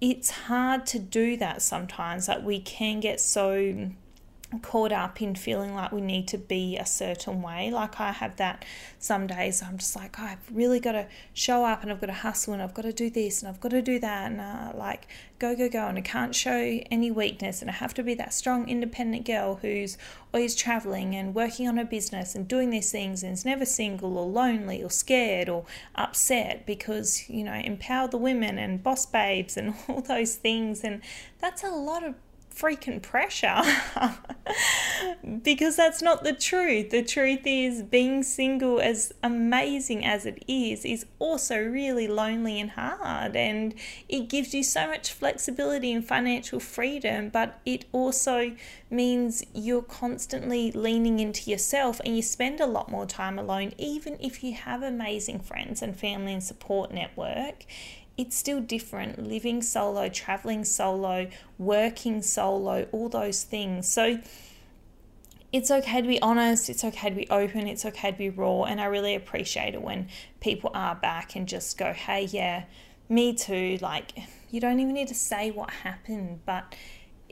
it's 0.00 0.30
hard 0.30 0.84
to 0.84 0.98
do 0.98 1.36
that 1.36 1.62
sometimes 1.62 2.28
like 2.28 2.42
we 2.44 2.60
can 2.60 3.00
get 3.00 3.20
so 3.20 3.90
caught 4.62 4.92
up 4.92 5.20
in 5.20 5.34
feeling 5.34 5.74
like 5.74 5.92
we 5.92 6.00
need 6.00 6.26
to 6.28 6.38
be 6.38 6.78
a 6.78 6.86
certain 6.86 7.42
way. 7.42 7.70
Like 7.70 8.00
I 8.00 8.12
have 8.12 8.36
that 8.36 8.64
some 8.98 9.26
days 9.26 9.62
I'm 9.62 9.76
just 9.76 9.94
like, 9.94 10.18
oh, 10.18 10.24
I've 10.24 10.50
really 10.50 10.80
got 10.80 10.92
to 10.92 11.06
show 11.34 11.64
up 11.66 11.82
and 11.82 11.92
I've 11.92 12.00
got 12.00 12.06
to 12.06 12.14
hustle 12.14 12.54
and 12.54 12.62
I've 12.62 12.72
got 12.72 12.82
to 12.82 12.92
do 12.92 13.10
this 13.10 13.42
and 13.42 13.48
I've 13.48 13.60
got 13.60 13.70
to 13.70 13.82
do 13.82 13.98
that 13.98 14.30
and 14.30 14.40
uh, 14.40 14.72
like 14.74 15.06
go, 15.38 15.54
go, 15.54 15.68
go. 15.68 15.86
And 15.86 15.98
I 15.98 16.00
can't 16.00 16.34
show 16.34 16.80
any 16.90 17.10
weakness 17.10 17.60
and 17.60 17.70
I 17.70 17.74
have 17.74 17.92
to 17.94 18.02
be 18.02 18.14
that 18.14 18.32
strong, 18.32 18.68
independent 18.70 19.26
girl 19.26 19.56
who's 19.56 19.98
always 20.32 20.54
traveling 20.54 21.14
and 21.14 21.34
working 21.34 21.68
on 21.68 21.76
her 21.76 21.84
business 21.84 22.34
and 22.34 22.48
doing 22.48 22.70
these 22.70 22.90
things 22.90 23.22
and 23.22 23.34
is 23.34 23.44
never 23.44 23.66
single 23.66 24.16
or 24.16 24.26
lonely 24.26 24.82
or 24.82 24.90
scared 24.90 25.50
or 25.50 25.66
upset 25.94 26.64
because, 26.64 27.28
you 27.28 27.44
know, 27.44 27.52
empower 27.54 28.08
the 28.08 28.16
women 28.16 28.58
and 28.58 28.82
boss 28.82 29.04
babes 29.04 29.58
and 29.58 29.74
all 29.88 30.00
those 30.00 30.36
things. 30.36 30.84
And 30.84 31.02
that's 31.38 31.62
a 31.62 31.70
lot 31.70 32.02
of 32.02 32.14
freaking 32.58 33.00
pressure 33.00 33.62
because 35.42 35.76
that's 35.76 36.02
not 36.02 36.24
the 36.24 36.32
truth. 36.32 36.90
The 36.90 37.02
truth 37.02 37.42
is, 37.44 37.82
being 37.82 38.22
single, 38.22 38.80
as 38.80 39.12
amazing 39.22 40.04
as 40.04 40.26
it 40.26 40.42
is, 40.48 40.84
is 40.84 41.06
also 41.18 41.58
really 41.58 42.08
lonely 42.08 42.60
and 42.60 42.70
hard. 42.70 43.36
And 43.36 43.74
it 44.08 44.28
gives 44.28 44.54
you 44.54 44.62
so 44.62 44.88
much 44.88 45.12
flexibility 45.12 45.92
and 45.92 46.06
financial 46.06 46.60
freedom, 46.60 47.28
but 47.28 47.60
it 47.64 47.84
also 47.92 48.52
means 48.90 49.44
you're 49.54 49.82
constantly 49.82 50.72
leaning 50.72 51.20
into 51.20 51.50
yourself 51.50 52.00
and 52.04 52.16
you 52.16 52.22
spend 52.22 52.60
a 52.60 52.66
lot 52.66 52.90
more 52.90 53.06
time 53.06 53.38
alone, 53.38 53.72
even 53.78 54.16
if 54.20 54.42
you 54.42 54.54
have 54.54 54.82
amazing 54.82 55.40
friends 55.40 55.82
and 55.82 55.96
family 55.98 56.32
and 56.32 56.42
support 56.42 56.90
network 56.90 57.64
it's 58.18 58.36
still 58.36 58.60
different 58.60 59.26
living 59.26 59.62
solo, 59.62 60.08
traveling 60.08 60.64
solo, 60.64 61.28
working 61.56 62.20
solo, 62.20 62.88
all 62.90 63.08
those 63.08 63.44
things. 63.44 63.88
So 63.88 64.18
it's 65.52 65.70
okay 65.70 66.02
to 66.02 66.08
be 66.08 66.20
honest, 66.20 66.68
it's 66.68 66.84
okay 66.84 67.10
to 67.10 67.14
be 67.14 67.30
open, 67.30 67.68
it's 67.68 67.86
okay 67.86 68.10
to 68.10 68.18
be 68.18 68.28
raw. 68.28 68.64
And 68.64 68.80
I 68.80 68.86
really 68.86 69.14
appreciate 69.14 69.74
it 69.74 69.82
when 69.82 70.08
people 70.40 70.72
are 70.74 70.96
back 70.96 71.36
and 71.36 71.46
just 71.46 71.78
go, 71.78 71.92
hey, 71.92 72.24
yeah, 72.24 72.64
me 73.08 73.34
too. 73.34 73.78
Like, 73.80 74.12
you 74.50 74.60
don't 74.60 74.80
even 74.80 74.94
need 74.94 75.08
to 75.08 75.14
say 75.14 75.52
what 75.52 75.70
happened, 75.70 76.40
but 76.44 76.74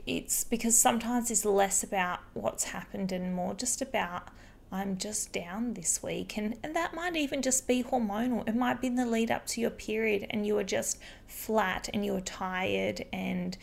it's 0.05 0.45
because 0.45 0.79
sometimes 0.79 1.29
it's 1.29 1.43
less 1.43 1.83
about 1.83 2.19
what's 2.33 2.63
happened 2.65 3.11
and 3.11 3.35
more 3.35 3.53
just 3.53 3.81
about 3.81 4.29
I'm 4.71 4.97
just 4.97 5.31
down 5.31 5.73
this 5.73 6.03
week. 6.03 6.37
And, 6.37 6.57
and 6.63 6.75
that 6.75 6.93
might 6.93 7.15
even 7.15 7.41
just 7.41 7.67
be 7.67 7.83
hormonal. 7.83 8.47
It 8.47 8.55
might 8.55 8.81
be 8.81 8.87
in 8.87 8.95
the 8.95 9.05
lead 9.05 9.31
up 9.31 9.45
to 9.47 9.61
your 9.61 9.69
period 9.69 10.27
and 10.29 10.45
you 10.45 10.57
are 10.57 10.63
just 10.63 10.99
flat 11.25 11.89
and 11.93 12.05
you're 12.05 12.21
tired 12.21 13.05
and, 13.13 13.57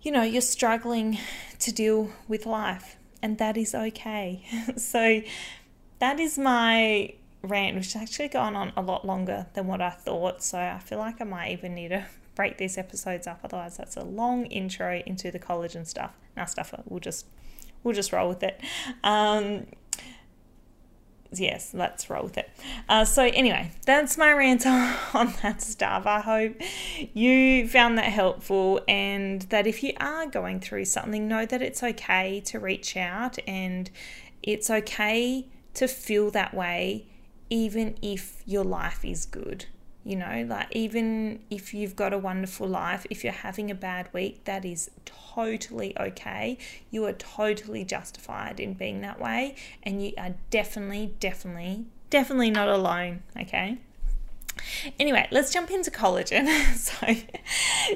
you 0.00 0.10
know, 0.10 0.22
you're 0.22 0.40
struggling 0.40 1.18
to 1.58 1.72
deal 1.72 2.10
with 2.28 2.46
life. 2.46 2.96
And 3.22 3.36
that 3.38 3.56
is 3.56 3.74
okay. 3.74 4.42
so 4.76 5.20
that 5.98 6.18
is 6.18 6.38
my 6.38 7.12
rant, 7.42 7.76
which 7.76 7.92
has 7.92 8.02
actually 8.02 8.28
gone 8.28 8.56
on 8.56 8.72
a 8.76 8.82
lot 8.82 9.06
longer 9.06 9.46
than 9.52 9.66
what 9.66 9.82
I 9.82 9.90
thought. 9.90 10.42
So 10.42 10.58
I 10.58 10.78
feel 10.78 10.98
like 10.98 11.20
I 11.20 11.24
might 11.24 11.52
even 11.52 11.74
need 11.74 11.88
to 11.88 12.06
break 12.34 12.56
these 12.56 12.78
episodes 12.78 13.26
up. 13.26 13.40
Otherwise, 13.44 13.76
that's 13.76 13.96
a 13.96 14.04
long 14.04 14.46
intro 14.46 15.02
into 15.04 15.30
the 15.30 15.38
collagen 15.38 15.86
stuff. 15.86 16.16
Now, 16.36 16.46
stuff 16.46 16.72
we'll 16.86 17.00
just 17.00 17.26
we'll 17.82 17.94
just 17.94 18.12
roll 18.12 18.28
with 18.28 18.42
it. 18.42 18.60
Um, 19.04 19.66
yes, 21.32 21.72
let's 21.74 22.10
roll 22.10 22.24
with 22.24 22.38
it. 22.38 22.50
Uh, 22.88 23.04
so, 23.04 23.24
anyway, 23.24 23.70
that's 23.86 24.16
my 24.18 24.32
rant 24.32 24.66
on 25.14 25.34
that 25.42 25.62
stuff. 25.62 26.06
I 26.06 26.20
hope 26.20 26.56
you 27.14 27.68
found 27.68 27.98
that 27.98 28.06
helpful 28.06 28.80
and 28.88 29.42
that 29.42 29.66
if 29.66 29.82
you 29.82 29.92
are 30.00 30.26
going 30.26 30.60
through 30.60 30.86
something, 30.86 31.28
know 31.28 31.46
that 31.46 31.62
it's 31.62 31.82
okay 31.82 32.40
to 32.46 32.58
reach 32.58 32.96
out 32.96 33.38
and 33.46 33.90
it's 34.42 34.70
okay 34.70 35.46
to 35.74 35.86
feel 35.86 36.30
that 36.30 36.54
way, 36.54 37.06
even 37.48 37.96
if 38.02 38.42
your 38.46 38.64
life 38.64 39.04
is 39.04 39.24
good. 39.26 39.66
You 40.02 40.16
know, 40.16 40.46
like 40.48 40.68
even 40.70 41.40
if 41.50 41.74
you've 41.74 41.94
got 41.94 42.12
a 42.14 42.18
wonderful 42.18 42.66
life, 42.66 43.06
if 43.10 43.22
you're 43.22 43.32
having 43.32 43.70
a 43.70 43.74
bad 43.74 44.08
week, 44.14 44.44
that 44.44 44.64
is 44.64 44.90
totally 45.04 45.96
okay. 45.98 46.56
You 46.90 47.04
are 47.04 47.12
totally 47.12 47.84
justified 47.84 48.60
in 48.60 48.74
being 48.74 49.02
that 49.02 49.20
way, 49.20 49.56
and 49.82 50.02
you 50.02 50.12
are 50.16 50.34
definitely, 50.48 51.14
definitely, 51.20 51.84
definitely 52.08 52.50
not 52.50 52.68
alone, 52.68 53.22
okay? 53.38 53.78
Anyway, 54.98 55.26
let's 55.30 55.52
jump 55.52 55.70
into 55.70 55.90
collagen. 55.90 56.46
so, 56.76 57.14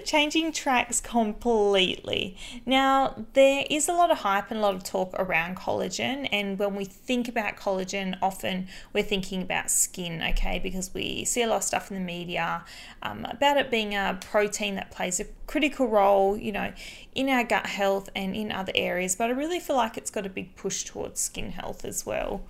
changing 0.04 0.52
tracks 0.52 1.00
completely. 1.00 2.36
Now, 2.66 3.24
there 3.32 3.64
is 3.70 3.88
a 3.88 3.92
lot 3.92 4.10
of 4.10 4.18
hype 4.18 4.50
and 4.50 4.58
a 4.58 4.62
lot 4.62 4.74
of 4.74 4.84
talk 4.84 5.14
around 5.18 5.56
collagen, 5.56 6.28
and 6.30 6.58
when 6.58 6.74
we 6.74 6.84
think 6.84 7.28
about 7.28 7.56
collagen, 7.56 8.16
often 8.20 8.68
we're 8.92 9.04
thinking 9.04 9.42
about 9.42 9.70
skin, 9.70 10.22
okay? 10.30 10.58
Because 10.58 10.92
we 10.94 11.24
see 11.24 11.42
a 11.42 11.46
lot 11.46 11.56
of 11.56 11.64
stuff 11.64 11.90
in 11.90 11.96
the 11.96 12.04
media 12.04 12.64
um, 13.02 13.24
about 13.28 13.56
it 13.56 13.70
being 13.70 13.94
a 13.94 14.18
protein 14.20 14.74
that 14.76 14.90
plays 14.90 15.20
a 15.20 15.24
critical 15.46 15.88
role, 15.88 16.36
you 16.36 16.52
know, 16.52 16.72
in 17.14 17.28
our 17.28 17.44
gut 17.44 17.66
health 17.66 18.08
and 18.14 18.34
in 18.34 18.50
other 18.50 18.72
areas, 18.74 19.16
but 19.16 19.30
I 19.30 19.32
really 19.32 19.60
feel 19.60 19.76
like 19.76 19.96
it's 19.96 20.10
got 20.10 20.26
a 20.26 20.30
big 20.30 20.56
push 20.56 20.84
towards 20.84 21.20
skin 21.20 21.52
health 21.52 21.84
as 21.84 22.04
well. 22.04 22.42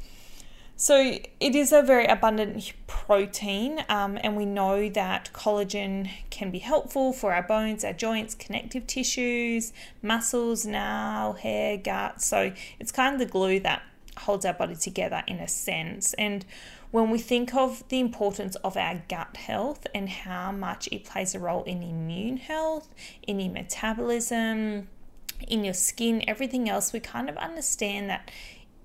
So 0.77 1.19
it 1.39 1.55
is 1.55 1.73
a 1.73 1.83
very 1.83 2.07
abundant 2.07 2.73
protein, 2.89 3.85
um, 3.89 4.19
and 4.23 4.37
we 4.37 4.45
know 4.45 4.89
that 4.89 5.31
collagen 5.33 6.11
can 6.31 6.51
be 6.51 6.59
helpful 6.59 7.13
for 7.13 7.33
our 7.33 7.45
bones, 7.45 7.85
our 7.85 7.93
joints, 7.93 8.35
connective 8.35 8.87
tissues, 8.89 9.73
muscles, 10.03 10.67
nail, 10.67 11.35
hair, 11.35 11.77
gut. 11.77 12.21
So 12.21 12.53
it's 12.81 12.91
kind 12.91 13.15
of 13.15 13.21
the 13.21 13.33
glue 13.33 13.61
that 13.61 13.83
holds 14.19 14.45
our 14.45 14.53
body 14.53 14.75
together 14.75 15.23
in 15.29 15.39
a 15.39 15.47
sense. 15.47 16.13
And 16.15 16.45
when 16.91 17.09
we 17.09 17.19
think 17.19 17.55
of 17.55 17.89
the 17.89 18.01
importance 18.01 18.57
of 18.57 18.77
our 18.77 19.03
gut 19.09 19.37
health 19.37 19.87
and 19.95 20.09
how 20.09 20.51
much 20.51 20.89
it 20.91 21.05
plays 21.05 21.37
a 21.37 21.39
role 21.39 21.63
in 21.65 21.85
immune 21.85 22.39
health, 22.39 22.93
in 23.23 23.39
your 23.39 23.53
metabolism, 23.53 24.89
in 25.47 25.65
your 25.65 25.75
skin, 25.75 26.25
everything 26.27 26.69
else, 26.69 26.93
we 26.93 26.99
kind 26.99 27.29
of 27.29 27.37
understand 27.37 28.11
that 28.11 28.31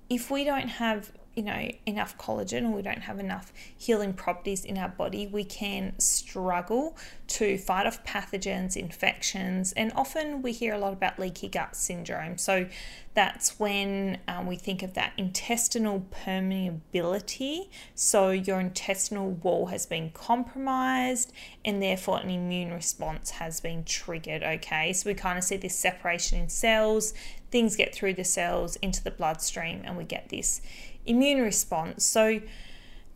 if 0.08 0.30
we 0.30 0.44
don't 0.44 0.68
have 0.68 1.12
you 1.40 1.46
know 1.46 1.70
enough 1.86 2.18
collagen 2.18 2.64
or 2.64 2.76
we 2.76 2.82
don't 2.82 3.00
have 3.00 3.18
enough 3.18 3.50
healing 3.78 4.12
properties 4.12 4.62
in 4.62 4.76
our 4.76 4.90
body 4.90 5.26
we 5.26 5.42
can 5.42 5.98
struggle 5.98 6.94
to 7.26 7.56
fight 7.56 7.86
off 7.86 8.04
pathogens 8.04 8.76
infections 8.76 9.72
and 9.72 9.90
often 9.94 10.42
we 10.42 10.52
hear 10.52 10.74
a 10.74 10.78
lot 10.78 10.92
about 10.92 11.18
leaky 11.18 11.48
gut 11.48 11.74
syndrome. 11.74 12.36
So 12.36 12.66
that's 13.14 13.58
when 13.58 14.18
um, 14.28 14.46
we 14.46 14.56
think 14.56 14.82
of 14.82 14.94
that 14.94 15.12
intestinal 15.16 16.06
permeability. 16.24 17.68
So 17.94 18.30
your 18.30 18.60
intestinal 18.60 19.30
wall 19.30 19.66
has 19.66 19.86
been 19.86 20.10
compromised 20.10 21.32
and 21.64 21.82
therefore 21.82 22.20
an 22.20 22.30
immune 22.30 22.72
response 22.72 23.30
has 23.30 23.60
been 23.60 23.84
triggered 23.84 24.42
okay? 24.42 24.92
So 24.92 25.08
we 25.08 25.14
kind 25.14 25.38
of 25.38 25.44
see 25.44 25.56
this 25.56 25.76
separation 25.76 26.38
in 26.40 26.48
cells. 26.48 27.14
Things 27.50 27.74
get 27.74 27.94
through 27.94 28.14
the 28.14 28.24
cells 28.24 28.76
into 28.76 29.02
the 29.02 29.10
bloodstream 29.10 29.82
and 29.84 29.96
we 29.96 30.04
get 30.04 30.28
this 30.28 30.60
immune 31.06 31.40
response. 31.40 32.04
So 32.04 32.40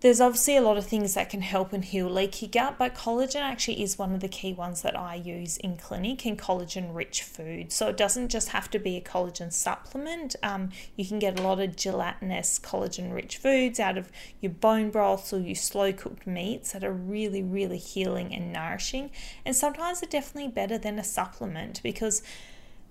there's 0.05 0.21
obviously 0.21 0.55
a 0.55 0.61
lot 0.61 0.77
of 0.77 0.85
things 0.85 1.15
that 1.15 1.31
can 1.31 1.41
help 1.41 1.73
and 1.73 1.83
heal 1.83 2.11
leaky 2.11 2.47
gut, 2.47 2.75
but 2.77 2.95
collagen 2.95 3.41
actually 3.41 3.83
is 3.83 3.99
one 3.99 4.13
of 4.13 4.21
the 4.21 4.29
key 4.29 4.53
ones 4.53 4.83
that 4.83 4.95
I 4.95 5.15
use 5.15 5.57
in 5.57 5.79
clinic 5.79 6.27
in 6.27 6.37
collagen 6.37 6.95
rich 6.95 7.23
food. 7.23 7.73
So 7.73 7.89
it 7.89 7.97
doesn't 7.97 8.29
just 8.29 8.51
have 8.51 8.69
to 8.73 8.79
be 8.79 8.99
a 8.99 9.01
collagen 9.01 9.51
supplement. 9.51 10.37
Um, 10.43 10.69
you 10.95 11.07
can 11.07 11.19
get 11.19 11.41
a 11.41 11.43
lot 11.43 11.59
of 11.59 11.75
gelatinous 11.75 12.59
collagen 12.59 13.15
rich 13.15 13.39
foods 13.39 13.81
out 13.81 13.97
of 13.97 14.13
your 14.43 14.53
bone 14.53 14.91
broths 14.91 15.33
or 15.33 15.39
your 15.41 15.55
slow 15.55 15.91
cooked 15.91 16.27
meats 16.27 16.73
that 16.73 16.85
are 16.85 16.93
really, 16.93 17.43
really 17.43 17.79
healing 17.79 18.35
and 18.35 18.53
nourishing. 18.53 19.11
And 19.47 19.57
sometimes 19.57 20.01
they're 20.01 20.11
definitely 20.11 20.51
better 20.51 20.77
than 20.77 20.99
a 20.99 21.05
supplement 21.05 21.83
because 21.83 22.23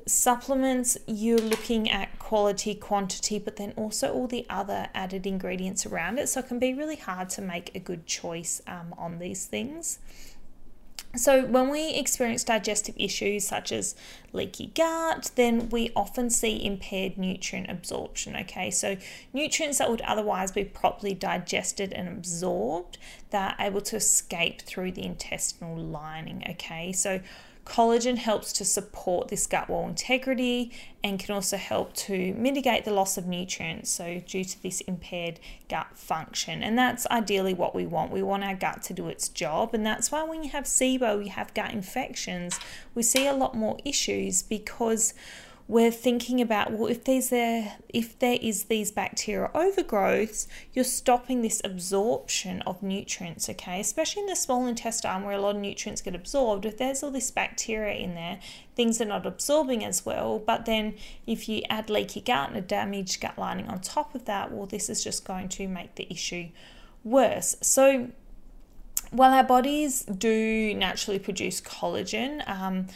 supplements 0.05 0.97
you're 1.07 1.37
looking 1.37 1.89
at 1.89 2.19
quality 2.19 2.75
quantity 2.75 3.39
but 3.39 3.55
then 3.55 3.73
also 3.75 4.11
all 4.11 4.27
the 4.27 4.45
other 4.49 4.87
added 4.93 5.25
ingredients 5.25 5.85
around 5.85 6.19
it 6.19 6.27
so 6.27 6.39
it 6.39 6.47
can 6.47 6.59
be 6.59 6.73
really 6.73 6.95
hard 6.95 7.29
to 7.29 7.41
make 7.41 7.73
a 7.75 7.79
good 7.79 8.05
choice 8.05 8.61
um, 8.67 8.93
on 8.97 9.19
these 9.19 9.45
things 9.45 9.99
so, 11.15 11.45
when 11.45 11.69
we 11.69 11.93
experience 11.93 12.43
digestive 12.43 12.95
issues 12.97 13.45
such 13.45 13.71
as 13.71 13.93
leaky 14.31 14.71
gut, 14.73 15.29
then 15.35 15.69
we 15.69 15.91
often 15.95 16.31
see 16.31 16.65
impaired 16.65 17.19
nutrient 17.19 17.69
absorption. 17.69 18.35
Okay, 18.35 18.71
so 18.71 18.97
nutrients 19.31 19.77
that 19.77 19.91
would 19.91 20.01
otherwise 20.01 20.51
be 20.51 20.63
properly 20.63 21.13
digested 21.13 21.93
and 21.93 22.07
absorbed, 22.07 22.97
they're 23.29 23.53
able 23.59 23.81
to 23.81 23.97
escape 23.97 24.63
through 24.63 24.93
the 24.93 25.03
intestinal 25.03 25.77
lining. 25.77 26.43
Okay, 26.49 26.91
so 26.91 27.21
Collagen 27.65 28.17
helps 28.17 28.51
to 28.53 28.65
support 28.65 29.29
this 29.29 29.47
gut 29.47 29.69
wall 29.69 29.87
integrity 29.87 30.71
and 31.03 31.17
can 31.17 31.33
also 31.33 31.55
help 31.55 31.93
to 31.93 32.33
mitigate 32.33 32.83
the 32.83 32.91
loss 32.91 33.17
of 33.17 33.25
nutrients, 33.25 33.89
so 33.89 34.21
due 34.25 34.43
to 34.43 34.61
this 34.61 34.81
impaired 34.81 35.39
gut 35.69 35.87
function. 35.95 36.61
And 36.61 36.77
that's 36.77 37.07
ideally 37.07 37.53
what 37.53 37.73
we 37.73 37.85
want. 37.85 38.11
We 38.11 38.21
want 38.21 38.43
our 38.43 38.55
gut 38.55 38.83
to 38.83 38.93
do 38.93 39.07
its 39.07 39.29
job, 39.29 39.73
and 39.73 39.85
that's 39.85 40.11
why 40.11 40.23
when 40.23 40.43
you 40.43 40.49
have 40.49 40.65
SIBO, 40.65 41.23
you 41.23 41.31
have 41.31 41.53
gut 41.53 41.71
infections, 41.71 42.59
we 42.95 43.03
see 43.03 43.27
a 43.27 43.33
lot 43.33 43.55
more 43.55 43.77
issues 43.85 44.41
because 44.41 45.13
we're 45.67 45.91
thinking 45.91 46.41
about 46.41 46.71
well 46.71 46.87
if 46.87 47.05
there's 47.05 47.29
there 47.29 47.77
if 47.89 48.19
there 48.19 48.37
is 48.41 48.65
these 48.65 48.91
bacterial 48.91 49.47
overgrowths 49.49 50.45
you're 50.73 50.83
stopping 50.83 51.41
this 51.41 51.61
absorption 51.63 52.61
of 52.63 52.83
nutrients 52.83 53.49
okay? 53.49 53.79
Especially 53.79 54.21
in 54.21 54.27
the 54.27 54.35
small 54.35 54.67
intestine 54.67 55.23
where 55.23 55.35
a 55.35 55.41
lot 55.41 55.55
of 55.55 55.61
nutrients 55.61 56.01
get 56.01 56.15
absorbed. 56.15 56.65
If 56.65 56.77
there's 56.77 57.01
all 57.01 57.11
this 57.11 57.31
bacteria 57.31 57.95
in 57.95 58.15
there 58.15 58.39
things 58.75 58.99
are 58.99 59.05
not 59.05 59.25
absorbing 59.25 59.85
as 59.85 60.05
well. 60.05 60.39
But 60.39 60.65
then 60.65 60.95
if 61.25 61.47
you 61.47 61.61
add 61.69 61.89
leaky 61.89 62.21
gut 62.21 62.49
and 62.49 62.57
a 62.57 62.61
damaged 62.61 63.21
gut 63.21 63.37
lining 63.37 63.69
on 63.69 63.79
top 63.79 64.15
of 64.15 64.25
that 64.25 64.51
well 64.51 64.65
this 64.65 64.89
is 64.89 65.03
just 65.03 65.23
going 65.23 65.47
to 65.49 65.67
make 65.67 65.95
the 65.95 66.07
issue 66.11 66.49
worse. 67.03 67.55
So 67.61 68.09
while 69.11 69.31
our 69.31 69.43
bodies 69.43 70.03
do 70.03 70.73
naturally 70.73 71.19
produce 71.19 71.61
collagen 71.61 72.47
um, 72.49 72.87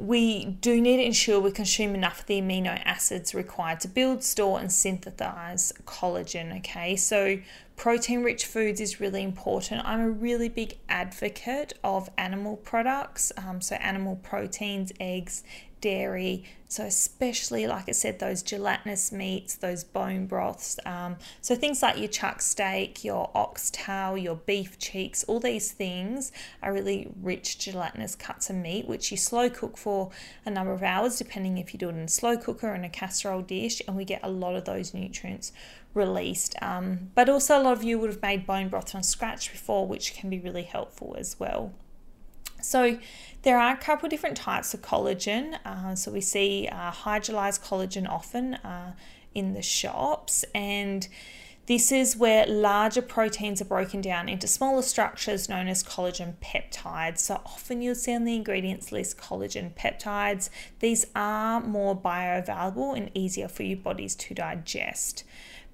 we 0.00 0.46
do 0.46 0.80
need 0.80 0.96
to 0.96 1.04
ensure 1.04 1.38
we 1.38 1.50
consume 1.50 1.94
enough 1.94 2.20
of 2.20 2.26
the 2.26 2.40
amino 2.40 2.80
acids 2.86 3.34
required 3.34 3.80
to 3.80 3.88
build, 3.88 4.24
store, 4.24 4.58
and 4.58 4.72
synthesize 4.72 5.74
collagen. 5.84 6.56
Okay, 6.58 6.96
so 6.96 7.38
protein 7.76 8.22
rich 8.22 8.46
foods 8.46 8.80
is 8.80 8.98
really 8.98 9.22
important. 9.22 9.84
I'm 9.84 10.00
a 10.00 10.10
really 10.10 10.48
big 10.48 10.78
advocate 10.88 11.74
of 11.84 12.08
animal 12.16 12.56
products, 12.56 13.30
um, 13.36 13.60
so 13.60 13.76
animal 13.76 14.16
proteins, 14.16 14.90
eggs, 14.98 15.44
dairy. 15.80 16.44
So, 16.68 16.84
especially, 16.84 17.66
like 17.66 17.88
I 17.88 17.92
said, 17.92 18.20
those 18.20 18.42
gelatinous 18.42 19.10
meats, 19.10 19.56
those 19.56 19.82
bone 19.82 20.26
broths. 20.26 20.78
Um, 20.86 21.16
so, 21.40 21.56
things 21.56 21.82
like 21.82 21.98
your 21.98 22.08
chuck 22.08 22.40
steak, 22.40 23.02
your 23.02 23.28
oxtail, 23.34 24.16
your 24.16 24.36
beef 24.36 24.78
cheeks, 24.78 25.24
all 25.24 25.40
these 25.40 25.72
things 25.72 26.30
are 26.62 26.72
really 26.72 27.10
rich 27.20 27.58
gelatinous 27.58 28.14
cuts 28.14 28.50
of 28.50 28.56
meat, 28.56 28.86
which 28.86 29.10
you 29.10 29.16
slow 29.16 29.50
cook 29.50 29.76
for 29.76 30.10
a 30.46 30.50
number 30.50 30.72
of 30.72 30.82
hours, 30.84 31.18
depending 31.18 31.58
if 31.58 31.74
you 31.74 31.78
do 31.78 31.88
it 31.88 31.96
in 31.96 32.02
a 32.02 32.08
slow 32.08 32.36
cooker 32.36 32.68
or 32.68 32.74
in 32.74 32.84
a 32.84 32.88
casserole 32.88 33.42
dish, 33.42 33.82
and 33.88 33.96
we 33.96 34.04
get 34.04 34.20
a 34.22 34.30
lot 34.30 34.54
of 34.54 34.64
those 34.64 34.94
nutrients 34.94 35.52
released. 35.92 36.54
Um, 36.62 37.10
but 37.16 37.28
also, 37.28 37.60
a 37.60 37.62
lot 37.62 37.72
of 37.72 37.82
you 37.82 37.98
would 37.98 38.10
have 38.10 38.22
made 38.22 38.46
bone 38.46 38.68
broth 38.68 38.92
from 38.92 39.02
scratch 39.02 39.50
before, 39.50 39.88
which 39.88 40.14
can 40.14 40.30
be 40.30 40.38
really 40.38 40.62
helpful 40.62 41.16
as 41.18 41.40
well. 41.40 41.72
So, 42.62 42.98
there 43.42 43.58
are 43.58 43.72
a 43.72 43.76
couple 43.76 44.06
of 44.06 44.10
different 44.10 44.36
types 44.36 44.74
of 44.74 44.82
collagen. 44.82 45.58
Uh, 45.64 45.94
so, 45.94 46.10
we 46.10 46.20
see 46.20 46.68
uh, 46.70 46.90
hydrolyzed 46.90 47.64
collagen 47.64 48.08
often 48.08 48.54
uh, 48.54 48.94
in 49.34 49.54
the 49.54 49.62
shops, 49.62 50.44
and 50.54 51.08
this 51.66 51.92
is 51.92 52.16
where 52.16 52.46
larger 52.46 53.00
proteins 53.00 53.62
are 53.62 53.66
broken 53.66 54.00
down 54.00 54.28
into 54.28 54.46
smaller 54.46 54.82
structures 54.82 55.48
known 55.48 55.68
as 55.68 55.84
collagen 55.84 56.34
peptides. 56.42 57.18
So, 57.18 57.40
often 57.46 57.80
you'll 57.80 57.94
see 57.94 58.14
on 58.14 58.24
the 58.24 58.34
ingredients 58.34 58.92
list 58.92 59.16
collagen 59.16 59.72
peptides. 59.74 60.50
These 60.80 61.06
are 61.14 61.60
more 61.60 61.96
bioavailable 61.96 62.96
and 62.96 63.10
easier 63.14 63.48
for 63.48 63.62
your 63.62 63.78
bodies 63.78 64.14
to 64.16 64.34
digest. 64.34 65.24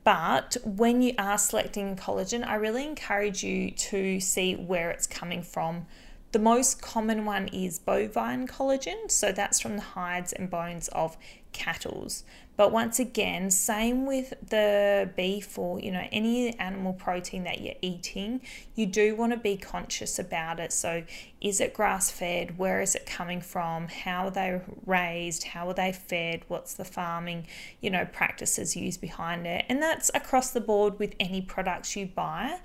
But 0.05 0.57
when 0.65 1.03
you 1.03 1.15
are 1.19 1.37
selecting 1.37 1.97
collagen, 1.97 2.47
I 2.47 2.55
really 2.55 2.85
encourage 2.85 3.43
you 3.43 3.73
to 3.73 4.21
see 4.21 4.55
where 4.55 4.89
it's 4.93 5.09
coming 5.09 5.43
from 5.43 5.87
the 6.33 6.39
most 6.39 6.83
common 6.83 7.25
one 7.25 7.49
is 7.49 7.79
bovine 7.79 8.47
collagen, 8.47 9.11
so 9.11 9.33
that's 9.33 9.61
from 9.61 9.77
the 9.77 9.83
hides 9.83 10.33
and 10.33 10.51
bones 10.51 10.89
of 10.89 11.17
cattle's. 11.53 12.25
But 12.57 12.73
once 12.73 12.99
again, 12.99 13.51
same 13.51 14.07
with 14.07 14.33
the 14.49 15.11
beef 15.15 15.59
or 15.59 15.79
you 15.79 15.93
know 15.93 16.07
any 16.11 16.59
animal 16.59 16.95
protein 16.95 17.45
that 17.45 17.61
you're 17.61 17.75
eating, 17.83 18.41
you 18.75 18.87
do 18.87 19.15
want 19.15 19.33
to 19.33 19.39
be 19.39 19.59
conscious 19.59 20.19
about 20.19 20.59
it. 20.59 20.73
So, 20.73 21.05
is 21.41 21.61
it 21.61 21.75
grass 21.75 22.11
fed? 22.11 22.57
Where 22.57 22.81
is 22.81 22.95
it 22.95 23.05
coming 23.05 23.43
from? 23.43 23.89
How 23.89 24.27
are 24.27 24.31
they 24.31 24.61
raised? 24.87 25.45
How 25.45 25.69
are 25.69 25.75
they 25.75 25.93
fed? 25.93 26.45
What's 26.49 26.75
the 26.75 26.85
farming, 26.85 27.47
you 27.83 27.91
know, 27.91 28.07
practices 28.07 28.75
used 28.75 29.03
behind 29.03 29.47
it? 29.47 29.67
And 29.69 29.83
that's 29.83 30.11
across 30.15 30.51
the 30.51 30.61
board 30.63 30.99
with 30.99 31.15
any 31.21 31.43
products 31.43 31.95
you 31.95 32.07
buy 32.07 32.61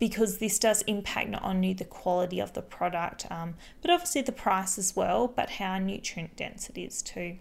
because 0.00 0.38
this 0.38 0.58
does 0.58 0.82
impact 0.82 1.28
not 1.28 1.44
only 1.44 1.74
the 1.74 1.84
quality 1.84 2.40
of 2.40 2.54
the 2.54 2.62
product, 2.62 3.30
um, 3.30 3.54
but 3.82 3.90
obviously 3.90 4.22
the 4.22 4.32
price 4.32 4.78
as 4.78 4.96
well, 4.96 5.28
but 5.28 5.50
how 5.50 5.78
nutrient 5.78 6.34
dense 6.34 6.68
it 6.70 6.80
is 6.80 7.02
too. 7.02 7.36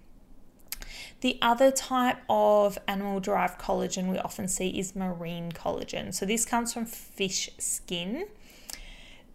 The 1.21 1.39
other 1.41 1.71
type 1.71 2.17
of 2.29 2.77
animal 2.87 3.19
derived 3.21 3.59
collagen 3.59 4.11
we 4.11 4.17
often 4.17 4.47
see 4.47 4.77
is 4.77 4.95
marine 4.95 5.51
collagen. 5.51 6.13
So, 6.13 6.25
this 6.25 6.45
comes 6.45 6.73
from 6.73 6.85
fish 6.85 7.49
skin. 7.57 8.27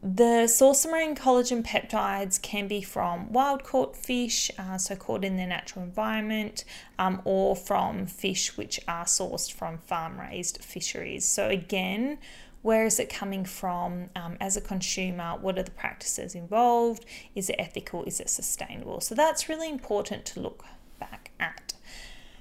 The 0.03 0.49
source 0.49 0.85
of 0.85 0.91
marine 0.91 1.15
collagen 1.15 1.65
peptides 1.65 2.43
can 2.43 2.69
be 2.69 2.83
from 2.83 3.33
wild 3.33 3.65
caught 3.65 3.97
fish, 3.97 4.51
uh, 4.59 4.77
so 4.77 4.97
caught 4.97 5.25
in 5.25 5.39
their 5.39 5.47
natural 5.47 5.83
environment, 5.83 6.65
um, 6.99 7.23
or 7.25 7.57
from 7.57 8.05
fish 8.05 8.55
which 8.59 8.79
are 8.87 9.07
sourced 9.07 9.51
from 9.51 9.79
farm 9.79 10.21
raised 10.21 10.63
fisheries. 10.63 11.25
So, 11.25 11.49
again, 11.49 12.19
where 12.65 12.87
is 12.87 12.99
it 12.99 13.11
coming 13.11 13.45
from 13.45 14.09
um, 14.17 14.39
as 14.41 14.57
a 14.57 14.61
consumer? 14.61 15.37
What 15.39 15.59
are 15.59 15.63
the 15.63 15.71
practices 15.71 16.35
involved? 16.35 17.05
Is 17.35 17.51
it 17.51 17.57
ethical? 17.59 18.05
Is 18.05 18.21
it 18.21 18.31
sustainable? 18.31 19.03
So 19.03 19.15
that's 19.15 19.51
really 19.51 19.69
important 19.69 20.25
to 20.25 20.41
look 20.41 20.65
back 20.99 21.31
at. 21.39 21.75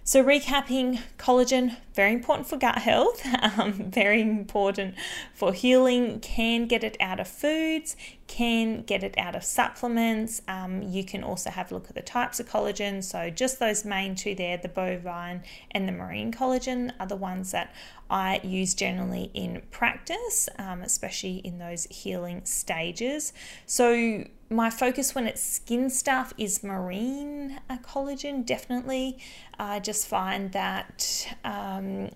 So, 0.05 0.23
recapping 0.23 1.01
collagen, 1.17 1.77
very 1.93 2.13
important 2.13 2.47
for 2.47 2.57
gut 2.57 2.77
health, 2.77 3.25
um, 3.57 3.91
very 3.91 4.21
important 4.21 4.95
for 5.33 5.51
healing, 5.51 6.19
can 6.21 6.67
get 6.67 6.83
it 6.83 6.95
out 6.99 7.19
of 7.21 7.27
foods, 7.27 7.95
can 8.27 8.81
get 8.83 9.03
it 9.03 9.15
out 9.17 9.36
of 9.36 9.43
supplements. 9.43 10.41
Um, 10.47 10.81
you 10.81 11.03
can 11.03 11.23
also 11.23 11.49
have 11.49 11.71
a 11.71 11.75
look 11.75 11.89
at 11.89 11.95
the 11.95 12.01
types 12.01 12.39
of 12.39 12.47
collagen. 12.47 13.03
So, 13.03 13.29
just 13.29 13.59
those 13.59 13.83
main 13.83 14.15
two 14.15 14.36
there, 14.36 14.57
the 14.57 14.69
bovine 14.69 15.43
and 15.71 15.88
the 15.88 15.91
marine 15.91 16.31
collagen, 16.31 16.91
are 16.99 17.07
the 17.07 17.15
ones 17.15 17.51
that 17.51 17.73
I 18.09 18.39
use 18.43 18.73
generally 18.73 19.29
in 19.33 19.62
practice, 19.71 20.47
um, 20.57 20.81
especially 20.81 21.38
in 21.38 21.59
those 21.59 21.86
healing 21.89 22.41
stages. 22.45 23.33
So, 23.65 24.25
my 24.49 24.69
focus 24.69 25.15
when 25.15 25.25
it's 25.25 25.41
skin 25.41 25.89
stuff 25.89 26.33
is 26.38 26.63
marine 26.63 27.59
uh, 27.69 27.77
collagen, 27.77 28.45
definitely. 28.45 29.17
I 29.59 29.79
just 29.79 30.07
find 30.07 30.51
that. 30.53 31.33
Um, 31.43 32.09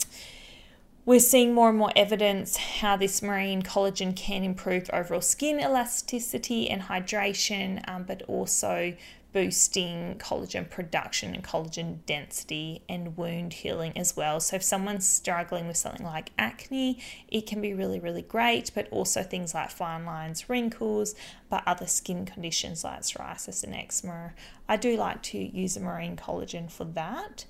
we're 1.08 1.22
seeing 1.22 1.54
more 1.54 1.70
and 1.70 1.78
more 1.78 1.94
evidence 1.96 2.58
how 2.58 2.98
this 2.98 3.22
marine 3.22 3.62
collagen 3.62 4.14
can 4.14 4.44
improve 4.44 4.90
overall 4.92 5.22
skin 5.22 5.58
elasticity 5.58 6.70
and 6.70 6.82
hydration, 6.82 7.82
um, 7.88 8.04
but 8.04 8.22
also 8.24 8.94
boosting 9.32 10.16
collagen 10.18 10.70
production 10.70 11.34
and 11.34 11.46
collagen 11.46 12.00
density 12.06 12.82
and 12.90 13.16
wound 13.16 13.54
healing 13.54 13.98
as 13.98 14.18
well. 14.18 14.42
So, 14.42 14.58
if 14.58 14.64
someone's 14.64 15.08
struggling 15.08 15.66
with 15.68 15.78
something 15.78 16.06
like 16.06 16.32
acne, 16.38 17.00
it 17.30 17.48
can 17.48 17.62
be 17.62 17.74
really, 17.74 18.02
really 18.02 18.22
great, 18.22 18.72
but 18.76 18.90
also 18.92 19.24
things 19.24 19.54
like 19.54 19.70
fine 19.70 20.04
lines, 20.04 20.50
wrinkles, 20.50 21.16
but 21.50 21.64
other 21.66 21.88
skin 21.88 22.26
conditions 22.26 22.84
like 22.84 23.04
psoriasis 23.04 23.64
and 23.64 23.74
eczema. 23.74 24.34
I 24.68 24.76
do 24.76 24.98
like 24.98 25.22
to 25.24 25.38
use 25.38 25.78
a 25.78 25.80
marine 25.80 26.18
collagen 26.18 26.70
for 26.70 26.84
that. 26.84 27.46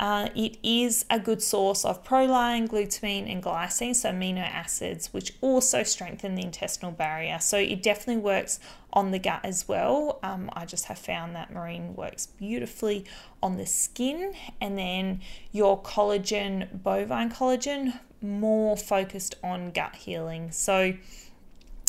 Uh, 0.00 0.30
it 0.34 0.56
is 0.62 1.04
a 1.10 1.20
good 1.20 1.42
source 1.42 1.84
of 1.84 2.02
proline, 2.02 2.66
glutamine, 2.66 3.30
and 3.30 3.42
glycine, 3.42 3.94
so 3.94 4.10
amino 4.10 4.40
acids, 4.40 5.12
which 5.12 5.34
also 5.42 5.82
strengthen 5.82 6.34
the 6.36 6.42
intestinal 6.42 6.90
barrier. 6.90 7.38
So 7.38 7.58
it 7.58 7.82
definitely 7.82 8.22
works 8.22 8.58
on 8.94 9.10
the 9.10 9.18
gut 9.18 9.40
as 9.44 9.68
well. 9.68 10.18
Um, 10.22 10.48
I 10.54 10.64
just 10.64 10.86
have 10.86 10.98
found 10.98 11.36
that 11.36 11.52
marine 11.52 11.94
works 11.94 12.24
beautifully 12.24 13.04
on 13.42 13.58
the 13.58 13.66
skin, 13.66 14.32
and 14.58 14.78
then 14.78 15.20
your 15.52 15.78
collagen, 15.82 16.82
bovine 16.82 17.30
collagen, 17.30 18.00
more 18.22 18.78
focused 18.78 19.34
on 19.44 19.70
gut 19.70 19.96
healing. 19.96 20.50
So 20.50 20.94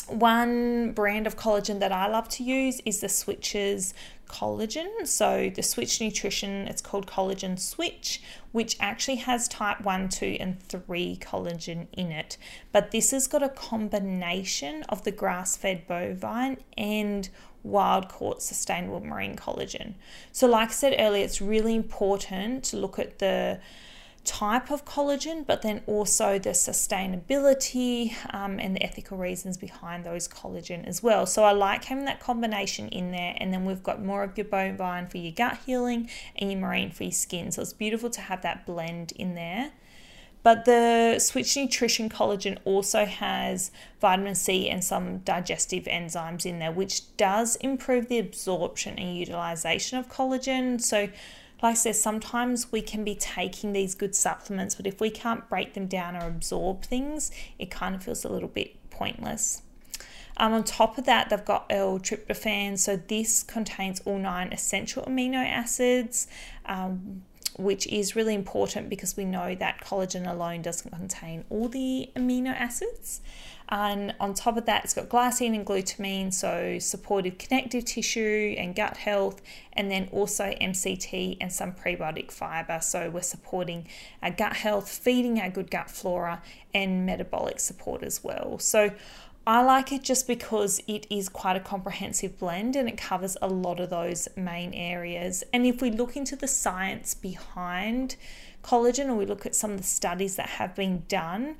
one 0.08 0.92
brand 0.92 1.26
of 1.26 1.36
collagen 1.36 1.80
that 1.80 1.92
I 1.92 2.08
love 2.08 2.28
to 2.30 2.42
use 2.42 2.80
is 2.84 3.00
the 3.00 3.08
Switches 3.08 3.94
collagen. 4.28 5.06
So 5.06 5.50
the 5.54 5.62
Switch 5.62 6.00
Nutrition, 6.00 6.66
it's 6.68 6.82
called 6.82 7.06
Collagen 7.06 7.58
Switch, 7.58 8.22
which 8.52 8.76
actually 8.80 9.16
has 9.16 9.46
type 9.48 9.80
1, 9.82 10.08
2, 10.08 10.38
and 10.40 10.60
3 10.62 11.18
collagen 11.20 11.86
in 11.92 12.10
it. 12.10 12.38
But 12.72 12.90
this 12.90 13.10
has 13.10 13.26
got 13.26 13.42
a 13.42 13.48
combination 13.48 14.82
of 14.84 15.04
the 15.04 15.12
grass 15.12 15.56
fed 15.56 15.86
bovine 15.86 16.58
and 16.76 17.28
wild 17.62 18.08
caught 18.08 18.42
sustainable 18.42 19.00
marine 19.00 19.36
collagen. 19.36 19.94
So, 20.32 20.46
like 20.46 20.70
I 20.70 20.72
said 20.72 20.96
earlier, 20.98 21.24
it's 21.24 21.40
really 21.40 21.76
important 21.76 22.64
to 22.64 22.76
look 22.76 22.98
at 22.98 23.18
the 23.18 23.60
type 24.24 24.70
of 24.70 24.84
collagen, 24.84 25.44
but 25.46 25.62
then 25.62 25.82
also 25.86 26.38
the 26.38 26.50
sustainability 26.50 28.14
um, 28.32 28.60
and 28.60 28.76
the 28.76 28.82
ethical 28.82 29.18
reasons 29.18 29.56
behind 29.56 30.04
those 30.04 30.28
collagen 30.28 30.86
as 30.86 31.02
well. 31.02 31.26
So 31.26 31.44
I 31.44 31.52
like 31.52 31.84
having 31.84 32.04
that 32.04 32.20
combination 32.20 32.88
in 32.88 33.10
there, 33.10 33.34
and 33.38 33.52
then 33.52 33.64
we've 33.64 33.82
got 33.82 34.02
more 34.02 34.22
of 34.22 34.38
your 34.38 34.44
bovine 34.44 35.08
for 35.08 35.18
your 35.18 35.32
gut 35.32 35.58
healing 35.66 36.08
and 36.36 36.52
your 36.52 36.60
marine 36.60 36.90
for 36.90 37.04
your 37.04 37.12
skin. 37.12 37.50
So 37.50 37.62
it's 37.62 37.72
beautiful 37.72 38.10
to 38.10 38.20
have 38.20 38.42
that 38.42 38.64
blend 38.64 39.12
in 39.12 39.34
there. 39.34 39.72
But 40.42 40.64
the 40.64 41.20
Switch 41.20 41.56
Nutrition 41.56 42.08
Collagen 42.08 42.58
also 42.64 43.04
has 43.04 43.70
vitamin 44.00 44.34
C 44.34 44.68
and 44.68 44.82
some 44.82 45.18
digestive 45.18 45.84
enzymes 45.84 46.44
in 46.44 46.58
there, 46.58 46.72
which 46.72 47.16
does 47.16 47.54
improve 47.56 48.08
the 48.08 48.18
absorption 48.18 48.98
and 48.98 49.16
utilization 49.16 49.98
of 49.98 50.08
collagen. 50.08 50.80
So, 50.80 51.08
like 51.62 51.72
I 51.72 51.74
said, 51.74 51.96
sometimes 51.96 52.72
we 52.72 52.82
can 52.82 53.04
be 53.04 53.14
taking 53.14 53.72
these 53.72 53.94
good 53.94 54.16
supplements, 54.16 54.74
but 54.74 54.86
if 54.86 55.00
we 55.00 55.10
can't 55.10 55.48
break 55.48 55.74
them 55.74 55.86
down 55.86 56.16
or 56.16 56.26
absorb 56.26 56.82
things, 56.82 57.30
it 57.58 57.70
kind 57.70 57.94
of 57.94 58.02
feels 58.02 58.24
a 58.24 58.28
little 58.28 58.48
bit 58.48 58.90
pointless. 58.90 59.62
Um, 60.36 60.54
on 60.54 60.64
top 60.64 60.98
of 60.98 61.04
that, 61.04 61.30
they've 61.30 61.44
got 61.44 61.66
L-tryptophan. 61.70 62.78
So 62.78 62.96
this 62.96 63.42
contains 63.42 64.00
all 64.00 64.18
nine 64.18 64.52
essential 64.52 65.04
amino 65.04 65.36
acids, 65.36 66.26
um, 66.66 67.22
which 67.56 67.86
is 67.86 68.16
really 68.16 68.34
important 68.34 68.88
because 68.88 69.16
we 69.16 69.24
know 69.24 69.54
that 69.54 69.80
collagen 69.82 70.28
alone 70.28 70.62
doesn't 70.62 70.90
contain 70.90 71.44
all 71.50 71.68
the 71.68 72.10
amino 72.16 72.48
acids. 72.48 73.20
And 73.72 74.14
on 74.20 74.34
top 74.34 74.58
of 74.58 74.66
that, 74.66 74.84
it's 74.84 74.92
got 74.92 75.08
glycine 75.08 75.54
and 75.54 75.64
glutamine, 75.64 76.30
so 76.30 76.78
supportive 76.78 77.38
connective 77.38 77.86
tissue 77.86 78.54
and 78.58 78.76
gut 78.76 78.98
health, 78.98 79.40
and 79.72 79.90
then 79.90 80.10
also 80.12 80.54
MCT 80.60 81.38
and 81.40 81.50
some 81.50 81.72
prebiotic 81.72 82.30
fiber. 82.30 82.80
So 82.82 83.08
we're 83.08 83.22
supporting 83.22 83.88
our 84.22 84.30
gut 84.30 84.56
health, 84.56 84.90
feeding 84.90 85.40
our 85.40 85.48
good 85.48 85.70
gut 85.70 85.90
flora, 85.90 86.42
and 86.74 87.06
metabolic 87.06 87.60
support 87.60 88.02
as 88.02 88.22
well. 88.22 88.58
So 88.58 88.90
I 89.46 89.62
like 89.62 89.90
it 89.90 90.02
just 90.02 90.26
because 90.26 90.82
it 90.86 91.06
is 91.08 91.30
quite 91.30 91.56
a 91.56 91.60
comprehensive 91.60 92.38
blend 92.38 92.76
and 92.76 92.90
it 92.90 92.98
covers 92.98 93.38
a 93.40 93.48
lot 93.48 93.80
of 93.80 93.88
those 93.88 94.28
main 94.36 94.74
areas. 94.74 95.44
And 95.50 95.64
if 95.64 95.80
we 95.80 95.90
look 95.90 96.14
into 96.14 96.36
the 96.36 96.46
science 96.46 97.14
behind 97.14 98.16
collagen 98.62 99.08
or 99.08 99.14
we 99.14 99.24
look 99.24 99.46
at 99.46 99.54
some 99.54 99.70
of 99.70 99.78
the 99.78 99.82
studies 99.82 100.36
that 100.36 100.50
have 100.50 100.74
been 100.74 101.04
done, 101.08 101.56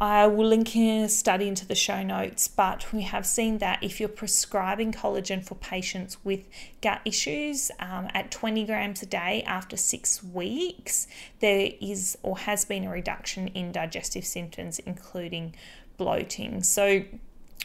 I 0.00 0.28
will 0.28 0.46
link 0.46 0.76
a 0.76 1.08
study 1.08 1.48
into 1.48 1.66
the 1.66 1.74
show 1.74 2.04
notes, 2.04 2.46
but 2.46 2.92
we 2.92 3.02
have 3.02 3.26
seen 3.26 3.58
that 3.58 3.82
if 3.82 3.98
you're 3.98 4.08
prescribing 4.08 4.92
collagen 4.92 5.44
for 5.44 5.56
patients 5.56 6.18
with 6.22 6.48
gut 6.80 7.00
issues 7.04 7.72
um, 7.80 8.08
at 8.14 8.30
20 8.30 8.64
grams 8.64 9.02
a 9.02 9.06
day 9.06 9.42
after 9.44 9.76
six 9.76 10.22
weeks, 10.22 11.08
there 11.40 11.72
is 11.80 12.16
or 12.22 12.38
has 12.38 12.64
been 12.64 12.84
a 12.84 12.90
reduction 12.90 13.48
in 13.48 13.72
digestive 13.72 14.24
symptoms, 14.24 14.78
including 14.78 15.56
bloating. 15.96 16.62
So 16.62 17.02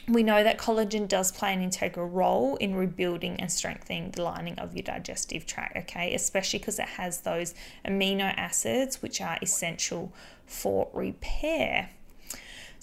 we 0.08 0.24
know 0.24 0.44
that 0.44 0.58
collagen 0.58 1.08
does 1.08 1.32
play 1.32 1.54
an 1.54 1.62
integral 1.62 2.10
role 2.10 2.56
in 2.56 2.74
rebuilding 2.74 3.40
and 3.40 3.52
strengthening 3.52 4.10
the 4.10 4.24
lining 4.24 4.58
of 4.58 4.74
your 4.76 4.82
digestive 4.82 5.46
tract, 5.46 5.78
okay, 5.78 6.16
especially 6.16 6.58
because 6.58 6.80
it 6.80 6.90
has 6.90 7.22
those 7.22 7.54
amino 7.86 8.34
acids 8.36 9.04
which 9.04 9.22
are 9.22 9.38
essential 9.44 10.12
for 10.48 10.90
repair. 10.94 11.92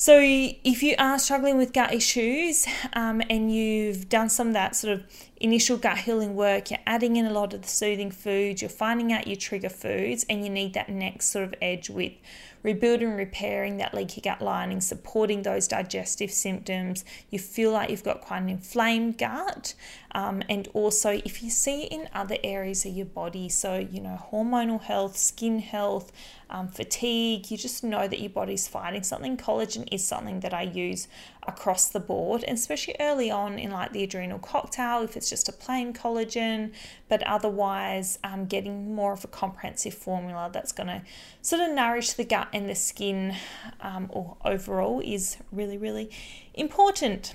So, 0.01 0.19
if 0.19 0.83
you 0.83 0.95
are 0.99 1.19
struggling 1.19 1.59
with 1.59 1.75
gut 1.75 1.93
issues 1.93 2.67
um, 2.95 3.21
and 3.29 3.55
you've 3.55 4.09
done 4.09 4.31
some 4.31 4.47
of 4.47 4.53
that 4.55 4.75
sort 4.75 4.95
of 4.95 5.05
initial 5.37 5.77
gut 5.77 5.99
healing 5.99 6.35
work, 6.35 6.71
you're 6.71 6.81
adding 6.87 7.17
in 7.17 7.27
a 7.27 7.31
lot 7.31 7.53
of 7.53 7.61
the 7.61 7.69
soothing 7.69 8.11
foods, 8.11 8.63
you're 8.63 8.71
finding 8.71 9.13
out 9.13 9.27
your 9.27 9.37
trigger 9.37 9.69
foods, 9.69 10.25
and 10.31 10.43
you 10.43 10.49
need 10.49 10.73
that 10.73 10.89
next 10.89 11.27
sort 11.27 11.45
of 11.45 11.55
edge 11.61 11.91
with 11.91 12.15
rebuilding, 12.63 13.13
repairing 13.13 13.79
that 13.79 13.95
leaky 13.95 14.21
gut 14.21 14.41
lining, 14.41 14.81
supporting 14.81 15.43
those 15.43 15.69
digestive 15.69 16.31
symptoms. 16.31 17.05
You 17.31 17.39
feel 17.39 17.73
like 17.73 17.91
you've 17.91 18.05
got 18.05 18.21
quite 18.21 18.43
an 18.43 18.49
inflamed 18.49 19.19
gut. 19.19 19.75
Um, 20.13 20.43
and 20.49 20.69
also, 20.75 21.11
if 21.11 21.43
you 21.43 21.51
see 21.51 21.85
it 21.85 21.93
in 21.93 22.09
other 22.13 22.37
areas 22.43 22.85
of 22.85 22.93
your 22.93 23.07
body, 23.07 23.49
so, 23.49 23.79
you 23.79 24.01
know, 24.01 24.19
hormonal 24.33 24.81
health, 24.81 25.17
skin 25.17 25.61
health, 25.61 26.13
um, 26.51 26.69
fatigue, 26.69 27.51
you 27.51 27.57
just 27.57 27.85
know 27.85 28.09
that 28.09 28.21
your 28.21 28.31
body's 28.31 28.67
fighting 28.67 29.05
something. 29.05 29.37
Collagen 29.37 29.89
is 29.93 30.05
something 30.05 30.41
that 30.41 30.53
I 30.53 30.63
use 30.63 31.07
across 31.47 31.89
the 31.89 32.01
board, 32.01 32.45
and 32.45 32.57
especially 32.57 32.97
early 33.01 33.31
on 33.31 33.59
in 33.59 33.71
like 33.71 33.93
the 33.93 34.03
adrenal 34.03 34.39
cocktail, 34.39 35.03
if 35.03 35.17
it's 35.17 35.31
just 35.31 35.49
a 35.49 35.53
plain 35.53 35.93
collagen, 35.93 36.73
but 37.09 37.23
otherwise, 37.25 38.19
um, 38.23 38.47
getting 38.47 38.95
more 38.95 39.13
of 39.13 39.25
a 39.25 39.29
comprehensive 39.29 39.95
formula 39.95 40.51
that's 40.53 40.73
going 40.73 40.89
to 40.89 41.03
sort 41.43 41.63
of 41.63 41.75
nourish 41.75 42.13
the 42.13 42.25
gut 42.25 42.49
and 42.53 42.69
the 42.69 42.75
skin 42.75 43.35
um, 43.81 44.09
or 44.11 44.37
overall 44.45 45.01
is 45.01 45.37
really, 45.51 45.79
really 45.79 46.11
important. 46.55 47.35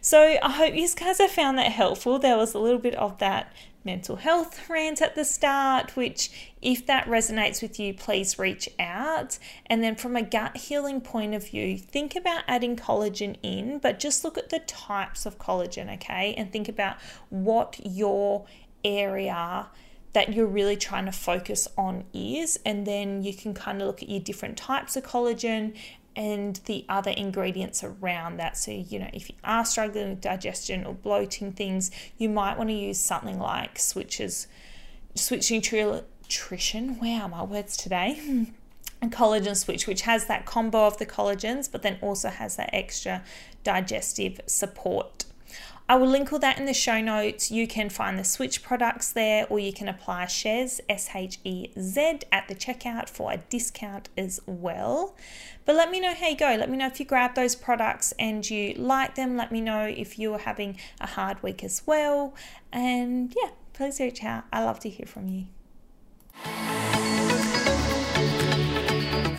So 0.00 0.36
I 0.42 0.50
hope 0.50 0.74
you 0.74 0.88
guys 0.94 1.18
have 1.18 1.30
found 1.30 1.58
that 1.58 1.72
helpful. 1.72 2.18
There 2.18 2.36
was 2.36 2.54
a 2.54 2.58
little 2.58 2.78
bit 2.78 2.94
of 2.94 3.18
that 3.18 3.52
mental 3.84 4.16
health 4.16 4.68
rant 4.68 5.00
at 5.00 5.14
the 5.14 5.24
start, 5.24 5.96
which, 5.96 6.52
if 6.60 6.84
that 6.86 7.06
resonates 7.06 7.62
with 7.62 7.78
you, 7.78 7.94
please 7.94 8.38
reach 8.38 8.68
out. 8.78 9.38
And 9.66 9.82
then, 9.82 9.94
from 9.94 10.16
a 10.16 10.22
gut 10.22 10.56
healing 10.56 11.00
point 11.00 11.34
of 11.34 11.48
view, 11.48 11.78
think 11.78 12.16
about 12.16 12.42
adding 12.48 12.76
collagen 12.76 13.36
in, 13.42 13.78
but 13.78 14.00
just 14.00 14.24
look 14.24 14.36
at 14.36 14.50
the 14.50 14.58
types 14.60 15.24
of 15.24 15.38
collagen, 15.38 15.94
okay? 15.94 16.34
And 16.36 16.52
think 16.52 16.68
about 16.68 16.96
what 17.30 17.80
your 17.84 18.44
area 18.84 19.68
that 20.12 20.32
you're 20.32 20.46
really 20.46 20.76
trying 20.76 21.04
to 21.04 21.12
focus 21.12 21.68
on 21.76 22.04
is. 22.14 22.58
And 22.64 22.86
then 22.86 23.22
you 23.22 23.34
can 23.34 23.52
kind 23.52 23.80
of 23.80 23.86
look 23.86 24.02
at 24.02 24.08
your 24.08 24.20
different 24.20 24.56
types 24.56 24.96
of 24.96 25.04
collagen 25.04 25.74
and 26.16 26.56
the 26.64 26.84
other 26.88 27.10
ingredients 27.10 27.84
around 27.84 28.38
that. 28.38 28.56
So, 28.56 28.72
you 28.72 28.98
know, 28.98 29.10
if 29.12 29.28
you 29.28 29.36
are 29.44 29.64
struggling 29.66 30.10
with 30.10 30.22
digestion 30.22 30.86
or 30.86 30.94
bloating 30.94 31.52
things, 31.52 31.90
you 32.16 32.30
might 32.30 32.56
want 32.56 32.70
to 32.70 32.74
use 32.74 32.98
something 32.98 33.38
like 33.38 33.78
Switches, 33.78 34.48
Switch 35.14 35.50
Nutrition. 35.52 36.98
Wow, 36.98 37.28
my 37.28 37.42
words 37.42 37.76
today. 37.76 38.18
Hmm. 38.24 38.44
and 39.02 39.12
collagen 39.12 39.54
switch, 39.54 39.86
which 39.86 40.02
has 40.02 40.24
that 40.24 40.46
combo 40.46 40.86
of 40.86 40.96
the 40.96 41.04
collagens, 41.04 41.70
but 41.70 41.82
then 41.82 41.98
also 42.00 42.30
has 42.30 42.56
that 42.56 42.70
extra 42.72 43.22
digestive 43.62 44.40
support. 44.46 45.25
I 45.88 45.94
will 45.94 46.08
link 46.08 46.32
all 46.32 46.40
that 46.40 46.58
in 46.58 46.66
the 46.66 46.74
show 46.74 47.00
notes. 47.00 47.50
You 47.50 47.68
can 47.68 47.88
find 47.90 48.18
the 48.18 48.24
Switch 48.24 48.62
products 48.62 49.12
there, 49.12 49.46
or 49.48 49.60
you 49.60 49.72
can 49.72 49.86
apply 49.88 50.24
Shez, 50.24 50.80
S 50.88 51.10
H 51.14 51.38
E 51.44 51.68
Z, 51.78 52.20
at 52.32 52.48
the 52.48 52.56
checkout 52.56 53.08
for 53.08 53.32
a 53.32 53.36
discount 53.36 54.08
as 54.16 54.40
well. 54.46 55.14
But 55.64 55.76
let 55.76 55.90
me 55.90 56.00
know 56.00 56.14
how 56.14 56.28
you 56.28 56.36
go. 56.36 56.56
Let 56.58 56.70
me 56.70 56.76
know 56.76 56.86
if 56.86 56.98
you 56.98 57.06
grab 57.06 57.34
those 57.34 57.54
products 57.54 58.12
and 58.18 58.48
you 58.48 58.74
like 58.74 59.14
them. 59.14 59.36
Let 59.36 59.52
me 59.52 59.60
know 59.60 59.82
if 59.82 60.18
you're 60.18 60.38
having 60.38 60.78
a 61.00 61.06
hard 61.06 61.42
week 61.42 61.62
as 61.62 61.82
well. 61.86 62.34
And 62.72 63.34
yeah, 63.40 63.50
please 63.72 64.00
reach 64.00 64.24
out. 64.24 64.44
I 64.52 64.64
love 64.64 64.80
to 64.80 64.88
hear 64.88 65.06
from 65.06 65.28
you. 65.28 65.46